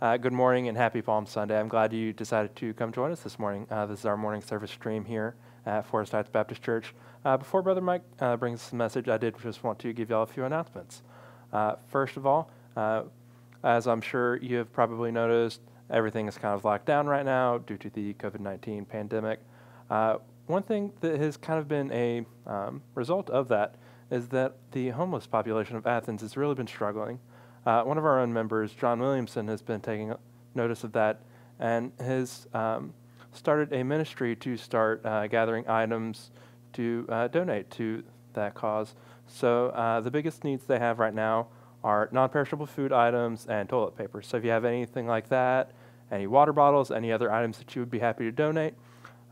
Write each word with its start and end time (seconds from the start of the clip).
Uh, 0.00 0.16
good 0.16 0.32
morning 0.32 0.68
and 0.68 0.78
happy 0.78 1.02
Palm 1.02 1.26
Sunday. 1.26 1.58
I'm 1.58 1.66
glad 1.66 1.92
you 1.92 2.12
decided 2.12 2.54
to 2.54 2.72
come 2.74 2.92
join 2.92 3.10
us 3.10 3.22
this 3.22 3.36
morning. 3.36 3.66
Uh, 3.68 3.84
this 3.84 3.98
is 3.98 4.04
our 4.04 4.16
morning 4.16 4.40
service 4.40 4.70
stream 4.70 5.04
here 5.04 5.34
at 5.66 5.84
Forest 5.86 6.12
Heights 6.12 6.28
Baptist 6.30 6.62
Church. 6.62 6.94
Uh, 7.24 7.36
before 7.36 7.62
Brother 7.62 7.80
Mike 7.80 8.02
uh, 8.20 8.36
brings 8.36 8.70
the 8.70 8.76
message, 8.76 9.08
I 9.08 9.18
did 9.18 9.34
just 9.42 9.64
want 9.64 9.80
to 9.80 9.92
give 9.92 10.10
y'all 10.10 10.22
a 10.22 10.26
few 10.26 10.44
announcements. 10.44 11.02
Uh, 11.52 11.74
first 11.88 12.16
of 12.16 12.26
all, 12.26 12.48
uh, 12.76 13.02
as 13.64 13.88
I'm 13.88 14.00
sure 14.00 14.36
you 14.36 14.58
have 14.58 14.72
probably 14.72 15.10
noticed, 15.10 15.62
everything 15.90 16.28
is 16.28 16.38
kind 16.38 16.54
of 16.54 16.64
locked 16.64 16.86
down 16.86 17.08
right 17.08 17.24
now 17.24 17.58
due 17.58 17.76
to 17.78 17.90
the 17.90 18.14
COVID 18.14 18.38
19 18.38 18.84
pandemic. 18.84 19.40
one 19.88 20.62
thing 20.62 20.92
that 21.00 21.18
has 21.18 21.36
kind 21.36 21.58
of 21.58 21.66
been 21.66 21.90
a 21.90 22.24
um, 22.46 22.82
result 22.94 23.30
of 23.30 23.48
that 23.48 23.74
is 24.12 24.28
that 24.28 24.54
the 24.70 24.90
homeless 24.90 25.26
population 25.26 25.74
of 25.74 25.88
Athens 25.88 26.20
has 26.20 26.36
really 26.36 26.54
been 26.54 26.68
struggling. 26.68 27.18
Uh, 27.68 27.82
one 27.82 27.98
of 27.98 28.06
our 28.06 28.18
own 28.18 28.32
members, 28.32 28.72
John 28.72 28.98
Williamson, 28.98 29.46
has 29.48 29.60
been 29.60 29.82
taking 29.82 30.14
notice 30.54 30.84
of 30.84 30.92
that 30.92 31.20
and 31.58 31.92
has 32.00 32.46
um, 32.54 32.94
started 33.34 33.74
a 33.74 33.84
ministry 33.84 34.34
to 34.36 34.56
start 34.56 35.04
uh, 35.04 35.26
gathering 35.26 35.68
items 35.68 36.30
to 36.72 37.04
uh, 37.10 37.28
donate 37.28 37.70
to 37.72 38.02
that 38.32 38.54
cause. 38.54 38.94
So 39.26 39.66
uh, 39.68 40.00
the 40.00 40.10
biggest 40.10 40.44
needs 40.44 40.64
they 40.64 40.78
have 40.78 40.98
right 40.98 41.12
now 41.12 41.48
are 41.84 42.08
non-perishable 42.10 42.64
food 42.64 42.90
items 42.90 43.46
and 43.46 43.68
toilet 43.68 43.98
paper. 43.98 44.22
So 44.22 44.38
if 44.38 44.44
you 44.46 44.50
have 44.50 44.64
anything 44.64 45.06
like 45.06 45.28
that, 45.28 45.72
any 46.10 46.26
water 46.26 46.54
bottles, 46.54 46.90
any 46.90 47.12
other 47.12 47.30
items 47.30 47.58
that 47.58 47.76
you 47.76 47.82
would 47.82 47.90
be 47.90 47.98
happy 47.98 48.24
to 48.24 48.32
donate, 48.32 48.72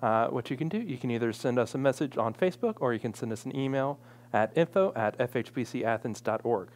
uh, 0.03 0.27
what 0.27 0.51
you 0.51 0.59
can 0.59 0.69
do, 0.69 0.77
you 0.77 0.99
can 0.99 1.11
either 1.11 1.33
send 1.33 1.59
us 1.59 1.75
a 1.75 1.79
message 1.79 2.19
on 2.19 2.35
Facebook 2.35 2.75
or 2.81 2.93
you 2.93 3.01
can 3.01 3.15
send 3.15 3.33
us 3.33 3.47
an 3.47 3.57
email 3.57 3.99
at 4.35 4.53
info 4.55 4.93
at 4.95 5.17
fhbcathens.org. 5.17 6.69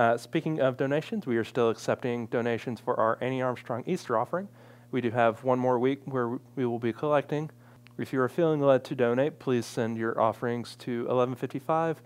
Uh, 0.00 0.16
speaking 0.16 0.58
of 0.58 0.78
donations, 0.78 1.26
we 1.26 1.36
are 1.36 1.44
still 1.44 1.68
accepting 1.68 2.24
donations 2.28 2.80
for 2.80 2.98
our 2.98 3.18
Annie 3.20 3.42
Armstrong 3.42 3.84
Easter 3.86 4.16
offering. 4.16 4.48
We 4.90 5.02
do 5.02 5.10
have 5.10 5.44
one 5.44 5.58
more 5.58 5.78
week 5.78 6.00
where 6.06 6.38
we 6.56 6.64
will 6.64 6.78
be 6.78 6.90
collecting. 6.90 7.50
If 7.98 8.10
you 8.10 8.22
are 8.22 8.28
feeling 8.30 8.62
led 8.62 8.82
to 8.84 8.94
donate, 8.94 9.38
please 9.38 9.66
send 9.66 9.98
your 9.98 10.18
offerings 10.18 10.74
to 10.76 11.00
1155 11.00 12.00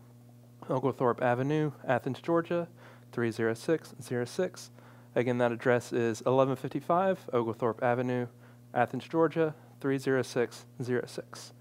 Oglethorpe 0.69 1.23
Avenue, 1.23 1.71
Athens, 1.87 2.21
Georgia 2.21 2.67
30606. 3.13 4.71
Again, 5.15 5.39
that 5.39 5.53
address 5.53 5.93
is 5.93 6.19
1155 6.23 7.31
Oglethorpe 7.33 7.81
Avenue, 7.81 8.27
Athens, 8.75 9.07
Georgia 9.07 9.55
30606. 9.81 11.53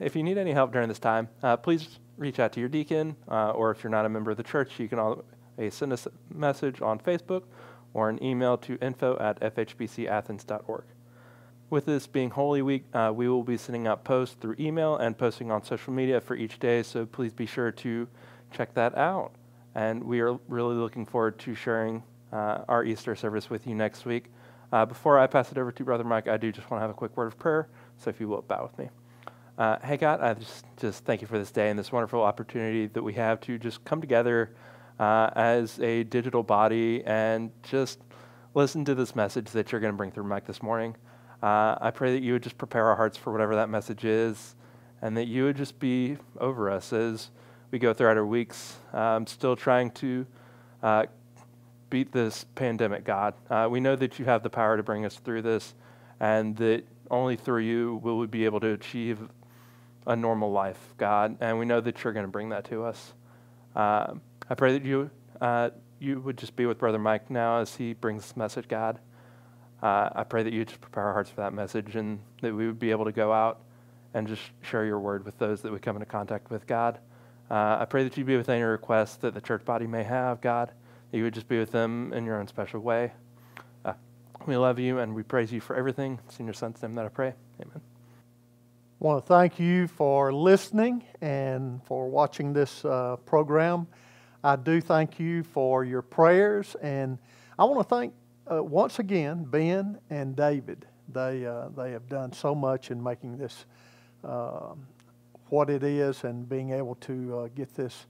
If 0.00 0.16
you 0.16 0.22
need 0.22 0.38
any 0.38 0.52
help 0.52 0.72
during 0.72 0.88
this 0.88 0.98
time, 0.98 1.28
uh, 1.42 1.58
please 1.58 1.98
reach 2.16 2.38
out 2.38 2.52
to 2.52 2.60
your 2.60 2.70
deacon, 2.70 3.16
uh, 3.30 3.50
or 3.50 3.70
if 3.70 3.84
you're 3.84 3.90
not 3.90 4.06
a 4.06 4.08
member 4.08 4.30
of 4.30 4.38
the 4.38 4.42
church, 4.42 4.80
you 4.80 4.88
can 4.88 4.98
always 5.58 5.74
send 5.74 5.92
us 5.92 6.06
a 6.06 6.12
message 6.34 6.80
on 6.80 6.98
Facebook 6.98 7.42
or 7.92 8.08
an 8.08 8.22
email 8.22 8.56
to 8.58 8.78
info 8.80 9.16
at 9.18 9.40
fhbcathens.org. 9.40 10.84
With 11.70 11.84
this 11.84 12.06
being 12.06 12.30
Holy 12.30 12.62
Week, 12.62 12.84
uh, 12.94 13.12
we 13.14 13.28
will 13.28 13.42
be 13.42 13.58
sending 13.58 13.86
out 13.86 14.04
posts 14.04 14.36
through 14.40 14.56
email 14.58 14.96
and 14.96 15.18
posting 15.18 15.50
on 15.50 15.62
social 15.62 15.92
media 15.92 16.20
for 16.20 16.34
each 16.34 16.58
day, 16.58 16.82
so 16.82 17.04
please 17.04 17.32
be 17.32 17.44
sure 17.44 17.70
to 17.70 18.08
check 18.50 18.72
that 18.74 18.96
out. 18.96 19.32
And 19.74 20.04
we 20.04 20.20
are 20.20 20.38
really 20.48 20.76
looking 20.76 21.04
forward 21.04 21.38
to 21.40 21.54
sharing 21.54 22.02
uh, 22.32 22.64
our 22.68 22.84
Easter 22.84 23.14
service 23.14 23.50
with 23.50 23.66
you 23.66 23.74
next 23.74 24.06
week. 24.06 24.26
Uh, 24.72 24.86
before 24.86 25.18
I 25.18 25.26
pass 25.26 25.52
it 25.52 25.58
over 25.58 25.72
to 25.72 25.84
Brother 25.84 26.04
Mike, 26.04 26.28
I 26.28 26.38
do 26.38 26.50
just 26.52 26.70
want 26.70 26.80
to 26.80 26.82
have 26.82 26.90
a 26.90 26.94
quick 26.94 27.16
word 27.16 27.26
of 27.26 27.38
prayer, 27.38 27.68
so 27.98 28.08
if 28.08 28.20
you 28.20 28.28
will 28.28 28.42
bow 28.42 28.62
with 28.62 28.78
me. 28.78 28.88
Uh, 29.58 29.76
hey, 29.82 29.96
God, 29.96 30.20
I 30.20 30.34
just, 30.34 30.64
just 30.78 31.04
thank 31.04 31.20
you 31.20 31.26
for 31.26 31.38
this 31.38 31.50
day 31.50 31.68
and 31.68 31.78
this 31.78 31.90
wonderful 31.90 32.22
opportunity 32.22 32.86
that 32.86 33.02
we 33.02 33.14
have 33.14 33.40
to 33.42 33.58
just 33.58 33.84
come 33.84 34.00
together 34.00 34.54
uh, 34.98 35.30
as 35.34 35.78
a 35.80 36.04
digital 36.04 36.42
body 36.42 37.02
and 37.04 37.50
just 37.62 38.00
listen 38.54 38.84
to 38.84 38.94
this 38.94 39.14
message 39.14 39.50
that 39.50 39.70
you're 39.70 39.80
going 39.80 39.92
to 39.92 39.96
bring 39.96 40.10
through 40.10 40.24
Mike 40.24 40.46
this 40.46 40.62
morning. 40.62 40.96
Uh, 41.42 41.76
I 41.80 41.90
pray 41.92 42.12
that 42.12 42.22
you 42.22 42.32
would 42.32 42.42
just 42.42 42.58
prepare 42.58 42.86
our 42.86 42.96
hearts 42.96 43.16
for 43.16 43.32
whatever 43.32 43.54
that 43.56 43.68
message 43.68 44.04
is 44.04 44.56
and 45.02 45.16
that 45.16 45.26
you 45.26 45.44
would 45.44 45.56
just 45.56 45.78
be 45.78 46.16
over 46.40 46.70
us 46.70 46.92
as 46.92 47.30
we 47.70 47.78
go 47.78 47.92
throughout 47.92 48.16
our 48.16 48.26
weeks. 48.26 48.76
I'm 48.92 49.26
still 49.26 49.54
trying 49.54 49.92
to 49.92 50.26
uh, 50.82 51.06
beat 51.90 52.12
this 52.12 52.44
pandemic, 52.54 53.04
God. 53.04 53.34
Uh, 53.48 53.68
we 53.70 53.80
know 53.80 53.94
that 53.96 54.18
you 54.18 54.24
have 54.24 54.42
the 54.42 54.50
power 54.50 54.76
to 54.76 54.82
bring 54.82 55.04
us 55.04 55.16
through 55.16 55.42
this 55.42 55.74
and 56.20 56.56
that 56.56 56.84
only 57.10 57.36
through 57.36 57.62
you 57.62 58.00
will 58.02 58.18
we 58.18 58.26
be 58.26 58.44
able 58.44 58.60
to 58.60 58.72
achieve 58.72 59.20
a 60.06 60.16
normal 60.16 60.50
life, 60.50 60.94
God, 60.96 61.36
and 61.40 61.58
we 61.58 61.66
know 61.66 61.80
that 61.80 62.02
you're 62.02 62.12
going 62.12 62.26
to 62.26 62.32
bring 62.32 62.48
that 62.48 62.64
to 62.66 62.84
us. 62.84 63.12
Uh, 63.76 64.14
I 64.50 64.54
pray 64.54 64.72
that 64.72 64.84
you 64.84 65.10
uh, 65.40 65.70
you 65.98 66.20
would 66.20 66.38
just 66.38 66.56
be 66.56 66.66
with 66.66 66.78
Brother 66.78 66.98
Mike 66.98 67.30
now 67.30 67.58
as 67.58 67.74
he 67.74 67.92
brings 67.92 68.22
this 68.22 68.36
message, 68.36 68.66
God. 68.68 68.98
Uh, 69.82 70.08
I 70.14 70.24
pray 70.24 70.42
that 70.42 70.52
you 70.52 70.64
just 70.64 70.80
prepare 70.80 71.04
our 71.04 71.12
hearts 71.12 71.30
for 71.30 71.42
that 71.42 71.52
message 71.52 71.96
and 71.96 72.20
that 72.40 72.54
we 72.54 72.66
would 72.66 72.78
be 72.78 72.90
able 72.90 73.04
to 73.04 73.12
go 73.12 73.32
out 73.32 73.60
and 74.14 74.26
just 74.26 74.42
share 74.62 74.84
your 74.84 74.98
word 74.98 75.24
with 75.24 75.38
those 75.38 75.62
that 75.62 75.72
we 75.72 75.78
come 75.78 75.96
into 75.96 76.06
contact 76.06 76.50
with, 76.50 76.66
God. 76.66 76.98
Uh, 77.50 77.78
I 77.80 77.84
pray 77.84 78.04
that 78.04 78.16
you 78.16 78.24
be 78.24 78.36
with 78.36 78.48
any 78.48 78.62
requests 78.62 79.16
that 79.16 79.34
the 79.34 79.40
church 79.40 79.64
body 79.64 79.86
may 79.86 80.02
have, 80.02 80.40
God, 80.40 80.72
that 81.10 81.16
you 81.16 81.24
would 81.24 81.34
just 81.34 81.48
be 81.48 81.58
with 81.58 81.70
them 81.70 82.12
in 82.12 82.24
your 82.24 82.40
own 82.40 82.48
special 82.48 82.80
way. 82.80 83.12
Uh, 83.84 83.92
we 84.46 84.56
love 84.56 84.78
you 84.78 84.98
and 84.98 85.14
we 85.14 85.22
praise 85.22 85.52
you 85.52 85.60
for 85.60 85.76
everything. 85.76 86.18
It's 86.26 86.40
in 86.40 86.46
your 86.46 86.54
son's 86.54 86.82
name 86.82 86.94
that 86.94 87.04
I 87.04 87.08
pray. 87.08 87.34
Amen. 87.60 87.80
I 89.00 89.04
want 89.04 89.24
to 89.24 89.28
thank 89.28 89.60
you 89.60 89.86
for 89.86 90.32
listening 90.32 91.04
and 91.20 91.84
for 91.84 92.08
watching 92.08 92.52
this 92.52 92.84
uh, 92.84 93.16
program. 93.26 93.86
I 94.42 94.54
do 94.54 94.80
thank 94.80 95.18
you 95.18 95.42
for 95.42 95.84
your 95.84 96.02
prayers, 96.02 96.76
and 96.80 97.18
I 97.58 97.64
want 97.64 97.80
to 97.80 97.84
thank 97.84 98.14
uh, 98.50 98.62
once 98.62 99.00
again 99.00 99.42
Ben 99.44 99.98
and 100.10 100.36
David. 100.36 100.86
They 101.12 101.44
uh, 101.44 101.70
they 101.76 101.90
have 101.90 102.08
done 102.08 102.32
so 102.32 102.54
much 102.54 102.92
in 102.92 103.02
making 103.02 103.36
this 103.36 103.64
um, 104.22 104.86
what 105.48 105.70
it 105.70 105.82
is 105.82 106.22
and 106.22 106.48
being 106.48 106.70
able 106.70 106.94
to 106.96 107.38
uh, 107.38 107.48
get 107.56 107.74
this 107.74 108.06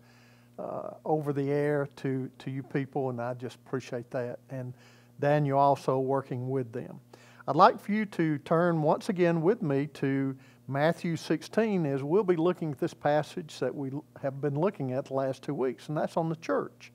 uh, 0.58 0.90
over 1.06 1.32
the 1.32 1.50
air 1.50 1.88
to 1.96 2.30
to 2.40 2.50
you 2.50 2.62
people, 2.62 3.08
and 3.08 3.22
I 3.22 3.32
just 3.32 3.56
appreciate 3.56 4.10
that. 4.10 4.38
And 4.50 4.74
Daniel 5.20 5.58
also 5.58 5.98
working 5.98 6.50
with 6.50 6.72
them. 6.72 7.00
I'd 7.46 7.56
like 7.56 7.80
for 7.80 7.92
you 7.92 8.04
to 8.04 8.36
turn 8.38 8.82
once 8.82 9.08
again 9.08 9.40
with 9.40 9.62
me 9.62 9.86
to 9.94 10.36
Matthew 10.70 11.16
16 11.16 11.86
is 11.86 12.02
we'll 12.02 12.22
be 12.22 12.36
looking 12.36 12.72
at 12.72 12.78
this 12.78 12.92
passage 12.92 13.58
that 13.58 13.74
we 13.74 13.90
have 14.20 14.42
been 14.42 14.60
looking 14.60 14.92
at 14.92 15.06
the 15.06 15.14
last 15.14 15.42
two 15.42 15.54
weeks, 15.54 15.88
and 15.88 15.96
that's 15.96 16.18
on 16.18 16.28
the 16.28 16.36
church. 16.36 16.92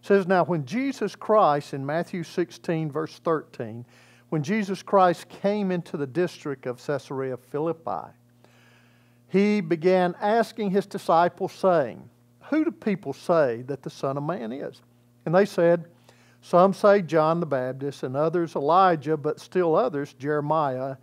It 0.00 0.06
says, 0.06 0.26
Now, 0.26 0.44
when 0.44 0.66
Jesus 0.66 1.14
Christ, 1.14 1.74
in 1.74 1.86
Matthew 1.86 2.24
16, 2.24 2.90
verse 2.90 3.20
13, 3.20 3.86
when 4.30 4.42
Jesus 4.42 4.82
Christ 4.82 5.28
came 5.28 5.70
into 5.70 5.96
the 5.96 6.08
district 6.08 6.66
of 6.66 6.84
Caesarea 6.84 7.36
Philippi, 7.36 8.12
he 9.28 9.60
began 9.60 10.16
asking 10.20 10.72
his 10.72 10.86
disciples, 10.86 11.52
saying, 11.52 12.02
Who 12.50 12.64
do 12.64 12.72
people 12.72 13.12
say 13.12 13.62
that 13.68 13.82
the 13.84 13.90
Son 13.90 14.16
of 14.16 14.24
Man 14.24 14.50
is? 14.50 14.82
And 15.24 15.32
they 15.32 15.44
said, 15.44 15.84
Some 16.42 16.72
say 16.72 17.02
John 17.02 17.38
the 17.38 17.46
Baptist, 17.46 18.02
and 18.02 18.16
others 18.16 18.56
Elijah, 18.56 19.16
but 19.16 19.38
still 19.38 19.76
others 19.76 20.14
Jeremiah 20.14 20.96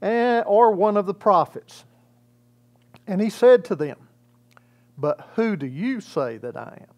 and, 0.00 0.44
or 0.46 0.72
one 0.72 0.96
of 0.96 1.06
the 1.06 1.14
prophets. 1.14 1.84
And 3.06 3.20
he 3.20 3.30
said 3.30 3.64
to 3.66 3.74
them, 3.74 4.08
But 4.96 5.28
who 5.34 5.56
do 5.56 5.66
you 5.66 6.00
say 6.00 6.38
that 6.38 6.56
I 6.56 6.78
am? 6.80 6.94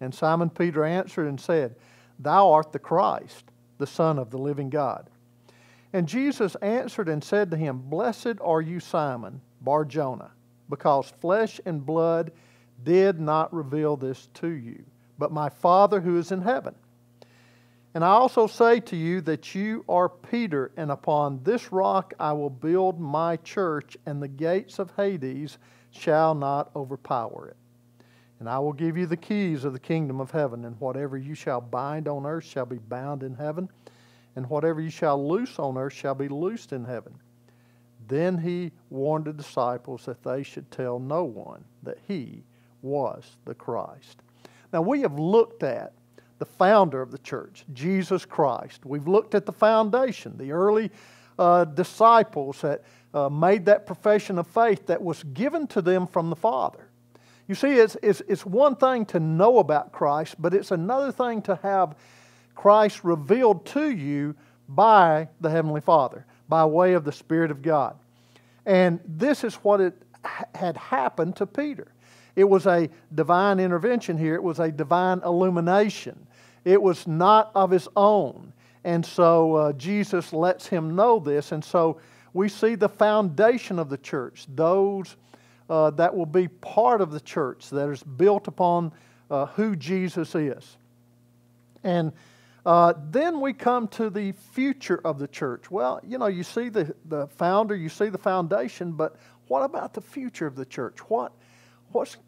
And 0.00 0.14
Simon 0.14 0.50
Peter 0.50 0.84
answered 0.84 1.26
and 1.26 1.40
said, 1.40 1.76
Thou 2.18 2.50
art 2.50 2.72
the 2.72 2.78
Christ, 2.78 3.44
the 3.78 3.86
Son 3.86 4.18
of 4.18 4.30
the 4.30 4.38
living 4.38 4.70
God. 4.70 5.08
And 5.92 6.06
Jesus 6.06 6.54
answered 6.56 7.08
and 7.08 7.22
said 7.22 7.50
to 7.50 7.56
him, 7.56 7.78
Blessed 7.78 8.40
are 8.40 8.60
you, 8.60 8.80
Simon, 8.80 9.40
Bar 9.60 9.84
Jonah, 9.84 10.32
because 10.68 11.12
flesh 11.20 11.60
and 11.64 11.84
blood 11.84 12.30
did 12.84 13.18
not 13.18 13.52
reveal 13.52 13.96
this 13.96 14.28
to 14.34 14.48
you, 14.48 14.84
but 15.18 15.32
my 15.32 15.48
Father 15.48 16.00
who 16.00 16.18
is 16.18 16.30
in 16.30 16.42
heaven. 16.42 16.74
And 17.94 18.04
I 18.04 18.08
also 18.08 18.46
say 18.46 18.80
to 18.80 18.96
you 18.96 19.20
that 19.22 19.54
you 19.54 19.84
are 19.88 20.08
Peter, 20.08 20.72
and 20.76 20.90
upon 20.90 21.42
this 21.42 21.72
rock 21.72 22.14
I 22.20 22.32
will 22.32 22.50
build 22.50 23.00
my 23.00 23.36
church, 23.38 23.96
and 24.06 24.22
the 24.22 24.28
gates 24.28 24.78
of 24.78 24.92
Hades 24.96 25.58
shall 25.90 26.34
not 26.34 26.70
overpower 26.76 27.48
it. 27.48 27.56
And 28.40 28.48
I 28.48 28.58
will 28.58 28.74
give 28.74 28.96
you 28.96 29.06
the 29.06 29.16
keys 29.16 29.64
of 29.64 29.72
the 29.72 29.80
kingdom 29.80 30.20
of 30.20 30.30
heaven, 30.30 30.64
and 30.64 30.78
whatever 30.80 31.16
you 31.16 31.34
shall 31.34 31.60
bind 31.60 32.06
on 32.06 32.26
earth 32.26 32.44
shall 32.44 32.66
be 32.66 32.78
bound 32.78 33.22
in 33.22 33.34
heaven, 33.34 33.68
and 34.36 34.48
whatever 34.48 34.80
you 34.80 34.90
shall 34.90 35.26
loose 35.26 35.58
on 35.58 35.76
earth 35.76 35.94
shall 35.94 36.14
be 36.14 36.28
loosed 36.28 36.72
in 36.72 36.84
heaven. 36.84 37.14
Then 38.06 38.38
he 38.38 38.70
warned 38.90 39.24
the 39.24 39.32
disciples 39.32 40.04
that 40.04 40.22
they 40.22 40.42
should 40.42 40.70
tell 40.70 40.98
no 40.98 41.24
one 41.24 41.64
that 41.82 41.98
he 42.06 42.44
was 42.80 43.36
the 43.44 43.54
Christ. 43.54 44.22
Now, 44.72 44.82
we 44.82 45.00
have 45.00 45.18
looked 45.18 45.62
at 45.62 45.92
the 46.38 46.46
founder 46.46 47.02
of 47.02 47.10
the 47.10 47.18
church, 47.18 47.64
Jesus 47.72 48.24
Christ. 48.24 48.84
We've 48.84 49.08
looked 49.08 49.34
at 49.34 49.46
the 49.46 49.52
foundation, 49.52 50.36
the 50.36 50.52
early 50.52 50.90
uh, 51.38 51.64
disciples 51.64 52.60
that 52.60 52.82
uh, 53.14 53.28
made 53.28 53.66
that 53.66 53.86
profession 53.86 54.38
of 54.38 54.46
faith 54.46 54.86
that 54.86 55.02
was 55.02 55.22
given 55.22 55.66
to 55.68 55.82
them 55.82 56.06
from 56.06 56.30
the 56.30 56.36
Father. 56.36 56.88
You 57.46 57.54
see, 57.54 57.72
it's, 57.72 57.96
it's, 58.02 58.20
it's 58.28 58.44
one 58.44 58.76
thing 58.76 59.06
to 59.06 59.20
know 59.20 59.58
about 59.58 59.92
Christ, 59.92 60.36
but 60.38 60.52
it's 60.52 60.70
another 60.70 61.10
thing 61.10 61.42
to 61.42 61.58
have 61.62 61.96
Christ 62.54 63.04
revealed 63.04 63.64
to 63.66 63.90
you 63.90 64.34
by 64.68 65.28
the 65.40 65.48
Heavenly 65.48 65.80
Father, 65.80 66.26
by 66.48 66.64
way 66.66 66.92
of 66.92 67.04
the 67.04 67.12
Spirit 67.12 67.50
of 67.50 67.62
God. 67.62 67.96
And 68.66 69.00
this 69.06 69.44
is 69.44 69.54
what 69.56 69.80
it 69.80 69.94
had 70.54 70.76
happened 70.76 71.36
to 71.36 71.46
Peter. 71.46 71.88
It 72.36 72.44
was 72.44 72.66
a 72.66 72.90
divine 73.14 73.58
intervention 73.58 74.18
here, 74.18 74.34
it 74.34 74.42
was 74.42 74.60
a 74.60 74.70
divine 74.70 75.22
illumination. 75.24 76.26
It 76.68 76.82
was 76.82 77.06
not 77.06 77.50
of 77.54 77.70
his 77.70 77.88
own. 77.96 78.52
And 78.84 79.04
so 79.04 79.54
uh, 79.54 79.72
Jesus 79.72 80.34
lets 80.34 80.66
him 80.66 80.94
know 80.94 81.18
this. 81.18 81.52
And 81.52 81.64
so 81.64 81.98
we 82.34 82.50
see 82.50 82.74
the 82.74 82.90
foundation 82.90 83.78
of 83.78 83.88
the 83.88 83.96
church, 83.96 84.44
those 84.54 85.16
uh, 85.70 85.90
that 85.92 86.14
will 86.14 86.26
be 86.26 86.46
part 86.48 87.00
of 87.00 87.10
the 87.10 87.20
church 87.20 87.70
that 87.70 87.88
is 87.88 88.02
built 88.02 88.48
upon 88.48 88.92
uh, 89.30 89.46
who 89.46 89.76
Jesus 89.76 90.34
is. 90.34 90.76
And 91.84 92.12
uh, 92.66 92.92
then 93.10 93.40
we 93.40 93.54
come 93.54 93.88
to 93.88 94.10
the 94.10 94.32
future 94.52 95.00
of 95.06 95.18
the 95.18 95.28
church. 95.28 95.70
Well, 95.70 96.02
you 96.06 96.18
know, 96.18 96.26
you 96.26 96.42
see 96.42 96.68
the, 96.68 96.94
the 97.06 97.28
founder, 97.28 97.74
you 97.74 97.88
see 97.88 98.10
the 98.10 98.18
foundation, 98.18 98.92
but 98.92 99.16
what 99.46 99.62
about 99.62 99.94
the 99.94 100.02
future 100.02 100.46
of 100.46 100.54
the 100.54 100.66
church? 100.66 100.98
What 101.08 101.32
what's, 101.92 102.18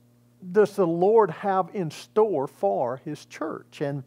does 0.53 0.77
the 0.77 0.87
Lord 0.87 1.31
have 1.31 1.69
in 1.75 1.91
store 1.91 2.47
for 2.47 3.03
his 3.05 3.27
church? 3.27 3.83
And 3.83 4.03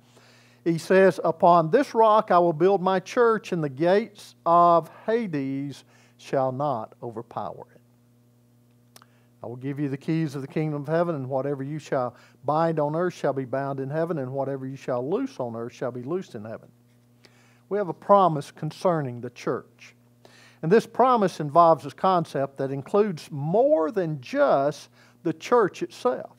he 0.63 0.77
says, 0.77 1.19
Upon 1.23 1.69
this 1.69 1.93
rock 1.93 2.31
I 2.31 2.39
will 2.39 2.53
build 2.53 2.81
my 2.81 2.99
church, 2.99 3.51
and 3.51 3.63
the 3.63 3.69
gates 3.69 4.35
of 4.45 4.89
Hades 5.05 5.83
shall 6.17 6.51
not 6.51 6.93
overpower 7.03 7.67
it. 7.75 7.81
I 9.43 9.47
will 9.47 9.57
give 9.57 9.77
you 9.77 9.89
the 9.89 9.97
keys 9.97 10.35
of 10.35 10.41
the 10.41 10.47
kingdom 10.47 10.81
of 10.81 10.87
heaven, 10.87 11.15
and 11.15 11.27
whatever 11.27 11.63
you 11.63 11.77
shall 11.77 12.15
bind 12.45 12.79
on 12.79 12.95
earth 12.95 13.13
shall 13.13 13.33
be 13.33 13.43
bound 13.43 13.81
in 13.81 13.89
heaven, 13.89 14.17
and 14.19 14.31
whatever 14.31 14.65
you 14.65 14.77
shall 14.77 15.07
loose 15.07 15.37
on 15.37 15.55
earth 15.55 15.73
shall 15.73 15.91
be 15.91 16.01
loosed 16.01 16.33
in 16.33 16.45
heaven. 16.45 16.69
We 17.67 17.77
have 17.77 17.89
a 17.89 17.93
promise 17.93 18.51
concerning 18.51 19.19
the 19.19 19.31
church. 19.31 19.95
And 20.61 20.71
this 20.71 20.87
promise 20.87 21.41
involves 21.41 21.85
a 21.85 21.91
concept 21.91 22.57
that 22.57 22.71
includes 22.71 23.29
more 23.31 23.91
than 23.91 24.21
just 24.21 24.89
the 25.23 25.33
church 25.33 25.83
itself. 25.83 26.37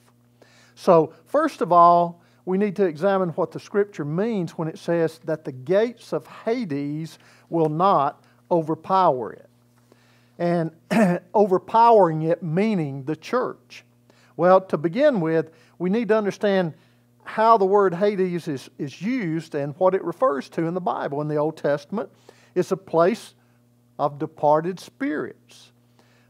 So, 0.74 1.12
first 1.26 1.60
of 1.60 1.72
all, 1.72 2.23
we 2.46 2.58
need 2.58 2.76
to 2.76 2.84
examine 2.84 3.30
what 3.30 3.52
the 3.52 3.60
scripture 3.60 4.04
means 4.04 4.52
when 4.52 4.68
it 4.68 4.78
says 4.78 5.18
that 5.24 5.44
the 5.44 5.52
gates 5.52 6.12
of 6.12 6.26
Hades 6.26 7.18
will 7.48 7.70
not 7.70 8.22
overpower 8.50 9.32
it. 9.32 9.48
And 10.38 10.72
overpowering 11.34 12.22
it 12.22 12.42
meaning 12.42 13.04
the 13.04 13.16
church. 13.16 13.84
Well, 14.36 14.60
to 14.62 14.76
begin 14.76 15.20
with, 15.20 15.50
we 15.78 15.90
need 15.90 16.08
to 16.08 16.18
understand 16.18 16.74
how 17.22 17.56
the 17.56 17.64
word 17.64 17.94
Hades 17.94 18.48
is, 18.48 18.68
is 18.78 19.00
used 19.00 19.54
and 19.54 19.74
what 19.78 19.94
it 19.94 20.04
refers 20.04 20.48
to 20.50 20.66
in 20.66 20.74
the 20.74 20.80
Bible. 20.80 21.22
In 21.22 21.28
the 21.28 21.36
Old 21.36 21.56
Testament, 21.56 22.10
it's 22.54 22.72
a 22.72 22.76
place 22.76 23.34
of 23.98 24.18
departed 24.18 24.80
spirits. 24.80 25.70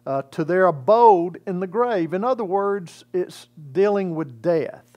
Uh, 0.06 0.20
to 0.30 0.44
their 0.44 0.66
abode 0.66 1.40
in 1.46 1.60
the 1.60 1.66
grave. 1.66 2.12
In 2.12 2.24
other 2.24 2.44
words, 2.44 3.06
it's 3.14 3.48
dealing 3.72 4.14
with 4.14 4.42
death. 4.42 4.93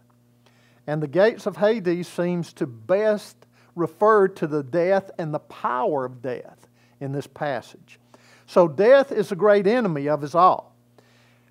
And 0.88 1.04
the 1.04 1.08
gates 1.08 1.46
of 1.46 1.58
Hades 1.58 2.08
seems 2.08 2.54
to 2.54 2.66
best 2.66 3.36
refer 3.76 4.28
to 4.30 4.48
the 4.48 4.64
death 4.64 5.12
and 5.20 5.34
the 5.34 5.40
power 5.40 6.06
of 6.06 6.22
death 6.22 6.68
in 7.00 7.12
this 7.12 7.28
passage. 7.28 8.00
So 8.48 8.68
death 8.68 9.12
is 9.12 9.32
a 9.32 9.36
great 9.36 9.68
enemy 9.68 10.08
of 10.08 10.24
us 10.24 10.34
all. 10.34 10.74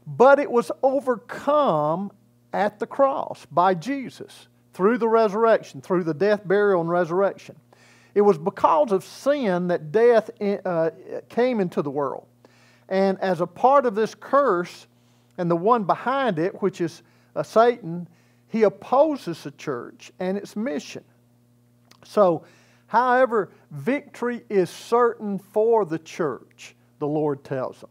But 0.07 0.39
it 0.39 0.51
was 0.51 0.73
overcome 0.83 2.11
at 2.53 2.79
the 2.79 2.87
cross 2.87 3.47
by 3.51 3.75
Jesus 3.75 4.49
through 4.73 4.99
the 4.99 5.09
resurrection, 5.09 5.81
through 5.81 6.05
the 6.05 6.15
death, 6.15 6.47
burial, 6.47 6.81
and 6.81 6.89
resurrection. 6.89 7.57
It 8.15 8.23
was 8.23 8.39
because 8.39 8.93
of 8.93 9.05
sin 9.05 9.69
that 9.69 9.93
death 9.93 10.31
uh, 10.65 10.91
came 11.29 11.61
into 11.61 11.83
the 11.83 11.91
world. 11.91 12.27
And 12.89 13.21
as 13.21 13.41
a 13.41 13.47
part 13.47 13.85
of 13.85 13.95
this 13.95 14.15
curse, 14.15 14.87
and 15.37 15.51
the 15.51 15.57
one 15.57 15.85
behind 15.85 16.39
it, 16.39 16.63
which 16.63 16.81
is 16.81 17.03
uh, 17.35 17.43
Satan, 17.43 18.09
he 18.49 18.63
opposes 18.63 19.43
the 19.43 19.51
church 19.53 20.13
and 20.19 20.37
its 20.39 20.57
mission. 20.57 21.05
So, 22.05 22.45
however, 22.87 23.51
victory 23.71 24.43
is 24.49 24.71
certain 24.71 25.39
for 25.39 25.85
the 25.85 25.99
church, 25.99 26.75
the 26.99 27.07
Lord 27.07 27.45
tells 27.45 27.81
them, 27.81 27.91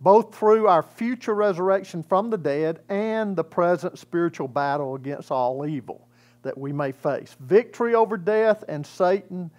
both 0.00 0.34
through 0.34 0.66
our 0.66 0.82
future 0.82 1.34
resurrection 1.34 2.02
from 2.02 2.30
the 2.30 2.38
dead 2.38 2.80
and 2.88 3.36
the 3.36 3.44
present 3.44 3.98
spiritual 3.98 4.48
battle 4.48 4.94
against 4.94 5.30
all 5.30 5.66
evil 5.66 6.08
that 6.42 6.58
we 6.58 6.72
may 6.72 6.92
face. 6.92 7.36
Victory 7.40 7.94
over 7.94 8.16
death 8.16 8.64
and 8.68 8.86
Satan, 8.86 9.50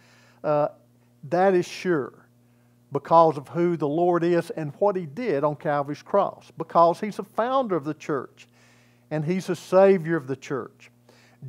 uh, 0.44 0.70
that 1.30 1.54
is 1.54 1.68
sure 1.68 2.14
because 2.92 3.38
of 3.38 3.48
who 3.48 3.78
the 3.78 3.88
Lord 3.88 4.24
is 4.24 4.50
and 4.52 4.74
what 4.80 4.96
He 4.96 5.06
did 5.06 5.44
on 5.44 5.56
Calvary's 5.56 6.02
cross, 6.02 6.52
because 6.58 7.00
He's 7.00 7.18
the 7.18 7.24
founder 7.24 7.76
of 7.76 7.86
the 7.86 7.94
church 7.94 8.48
and 9.14 9.24
he's 9.24 9.48
a 9.48 9.56
savior 9.56 10.18
of 10.18 10.26
the 10.26 10.36
church. 10.36 10.90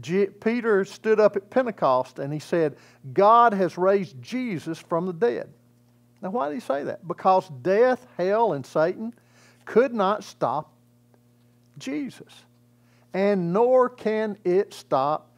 Peter 0.03 0.85
stood 0.85 1.19
up 1.19 1.35
at 1.35 1.49
Pentecost 1.49 2.19
and 2.19 2.31
he 2.31 2.39
said, 2.39 2.77
God 3.15 3.55
has 3.55 3.79
raised 3.79 4.21
Jesus 4.21 4.79
from 4.79 5.07
the 5.07 5.15
dead. 5.15 5.49
Now, 6.21 6.29
why 6.29 6.51
did 6.51 6.57
he 6.57 6.61
say 6.61 6.85
that? 6.85 7.09
Because 7.09 7.49
death, 7.63 8.07
hell, 8.19 8.53
and 8.53 8.67
Satan 8.67 9.15
could 9.65 9.95
not 9.95 10.25
stop 10.25 10.75
Jesus. 11.79 12.31
And 13.15 13.55
nor 13.55 13.89
can 13.89 14.37
it 14.45 14.75
stop 14.75 15.31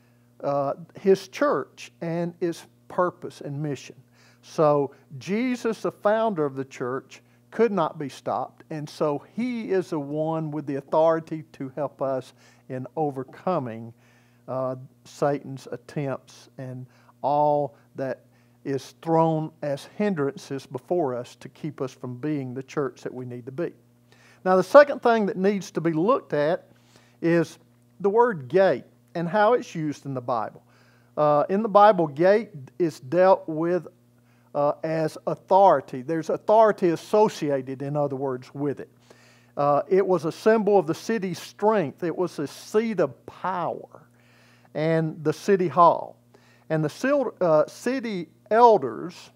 uh, 0.43 0.75
his 0.99 1.29
church 1.29 1.93
and 2.00 2.34
its 2.40 2.67
purpose 2.88 3.40
and 3.40 3.62
mission. 3.62 3.94
So, 4.43 4.93
Jesus, 5.19 5.82
the 5.82 5.93
founder 5.93 6.44
of 6.44 6.56
the 6.56 6.64
church, 6.64 7.22
could 7.50 7.72
not 7.72 7.98
be 7.98 8.08
stopped. 8.08 8.64
And 8.70 8.88
so 8.88 9.25
he 9.34 9.70
is 9.70 9.90
the 9.90 9.98
one 9.98 10.50
with 10.50 10.66
the 10.66 10.76
authority 10.76 11.44
to 11.52 11.70
help 11.75 12.02
us 12.02 12.32
in 12.69 12.87
overcoming 12.96 13.93
uh, 14.48 14.76
Satan's 15.04 15.66
attempts 15.70 16.48
and 16.58 16.87
all 17.22 17.76
that 17.96 18.20
is 18.64 18.94
thrown 19.00 19.50
as 19.62 19.88
hindrances 19.96 20.66
before 20.66 21.14
us 21.14 21.37
to 21.37 21.48
keep 21.48 21.81
us 21.81 21.93
from 21.93 22.16
being 22.16 22.52
the 22.52 22.62
church 22.62 23.02
that 23.02 23.14
we 23.14 23.25
need 23.25 23.46
to 23.46 23.52
be. 23.52 23.72
Now, 24.44 24.56
the 24.56 24.62
second 24.64 25.02
thing 25.02 25.26
that 25.26 25.37
needs 25.37 25.70
to 25.72 25.81
be 25.81 25.93
looked 25.93 26.32
at 26.32 26.69
is 27.22 27.58
the 28.00 28.10
word 28.10 28.48
gate 28.48 28.84
and 29.14 29.28
how 29.28 29.54
it's 29.54 29.75
used 29.75 30.04
in 30.04 30.15
the 30.15 30.20
Bible. 30.20 30.62
Uh, 31.17 31.44
in 31.48 31.62
the 31.62 31.69
Bible, 31.69 32.06
gate 32.06 32.50
is 32.79 33.00
dealt 33.00 33.48
with 33.48 33.86
uh, 34.56 34.72
as 34.82 35.19
authority. 35.27 36.03
There's 36.03 36.31
authority 36.31 36.89
associated, 36.89 37.82
in 37.82 37.96
other 37.96 38.17
words, 38.17 38.53
with 38.55 38.81
it. 38.81 38.89
Uh, 39.56 39.82
it 39.89 40.05
was 40.05 40.25
a 40.25 40.32
symbol 40.32 40.79
of 40.79 40.86
the 40.86 40.94
city's 40.94 41.39
strength, 41.39 42.03
it 42.03 42.17
was 42.17 42.39
a 42.39 42.46
seat 42.46 42.98
of 42.98 43.27
power, 43.27 44.08
and 44.75 45.22
the 45.22 45.32
city 45.32 45.69
hall. 45.69 46.17
And 46.69 46.84
the 46.84 47.32
uh, 47.41 47.67
city 47.67 48.29
elders, 48.51 49.31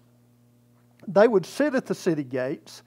they 1.07 1.27
would 1.27 1.45
sit 1.45 1.75
at 1.75 1.85
the 1.85 1.95
city 1.95 2.23
gates 2.23 2.83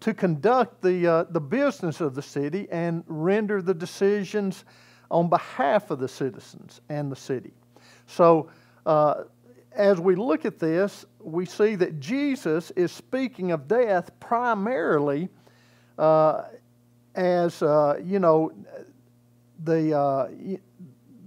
to 0.00 0.14
conduct 0.14 0.80
the, 0.80 1.06
uh, 1.06 1.24
the 1.30 1.40
business 1.40 2.00
of 2.00 2.14
the 2.14 2.22
city 2.22 2.68
and 2.70 3.04
render 3.06 3.60
the 3.60 3.74
decisions 3.74 4.64
on 5.10 5.28
behalf 5.28 5.90
of 5.90 5.98
the 5.98 6.08
citizens 6.08 6.80
and 6.88 7.10
the 7.10 7.16
city. 7.16 7.52
So, 8.06 8.48
uh, 8.86 9.24
as 9.80 9.98
we 9.98 10.14
look 10.14 10.44
at 10.44 10.58
this, 10.58 11.06
we 11.20 11.46
see 11.46 11.74
that 11.74 12.00
Jesus 12.00 12.70
is 12.72 12.92
speaking 12.92 13.50
of 13.50 13.66
death 13.66 14.10
primarily 14.20 15.30
uh, 15.98 16.42
as, 17.14 17.62
uh, 17.62 17.98
you 18.04 18.18
know, 18.18 18.52
the, 19.64 19.96
uh, 19.96 20.28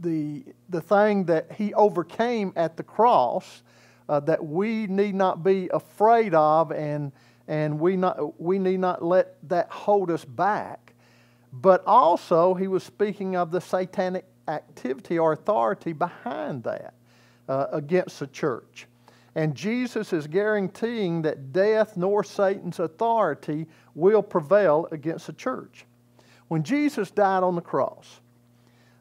the, 0.02 0.44
the 0.70 0.82
thing 0.82 1.26
that 1.26 1.52
he 1.54 1.74
overcame 1.74 2.54
at 2.56 2.78
the 2.78 2.84
cross 2.84 3.64
uh, 4.08 4.20
that 4.20 4.46
we 4.46 4.86
need 4.86 5.16
not 5.16 5.44
be 5.44 5.68
afraid 5.74 6.36
of 6.36 6.72
and, 6.72 7.12
and 7.48 7.80
we, 7.80 7.98
not, 7.98 8.40
we 8.40 8.60
need 8.60 8.80
not 8.80 9.04
let 9.04 9.36
that 9.50 9.72
hold 9.72 10.12
us 10.12 10.26
back. 10.26 10.94
But 11.52 11.84
also, 11.88 12.54
he 12.54 12.68
was 12.68 12.84
speaking 12.84 13.36
of 13.36 13.50
the 13.50 13.62
satanic 13.62 14.26
activity 14.48 15.18
or 15.18 15.34
authority 15.34 15.94
behind 15.94 16.64
that 16.66 16.94
uh, 17.48 17.68
against 17.72 18.20
the 18.20 18.28
church. 18.28 18.88
And 19.36 19.56
Jesus 19.56 20.14
is 20.14 20.28
guaranteeing 20.28 21.24
that 21.24 21.52
death 21.52 21.98
nor 21.98 22.24
Satan's 22.24 22.80
authority 22.80 23.68
will 23.96 24.22
prevail 24.22 24.88
against 24.92 25.28
the 25.28 25.34
church. 25.34 25.86
When 26.50 26.64
Jesus 26.64 27.10
died 27.10 27.42
on 27.42 27.56
the 27.56 27.62
cross, 27.62 28.20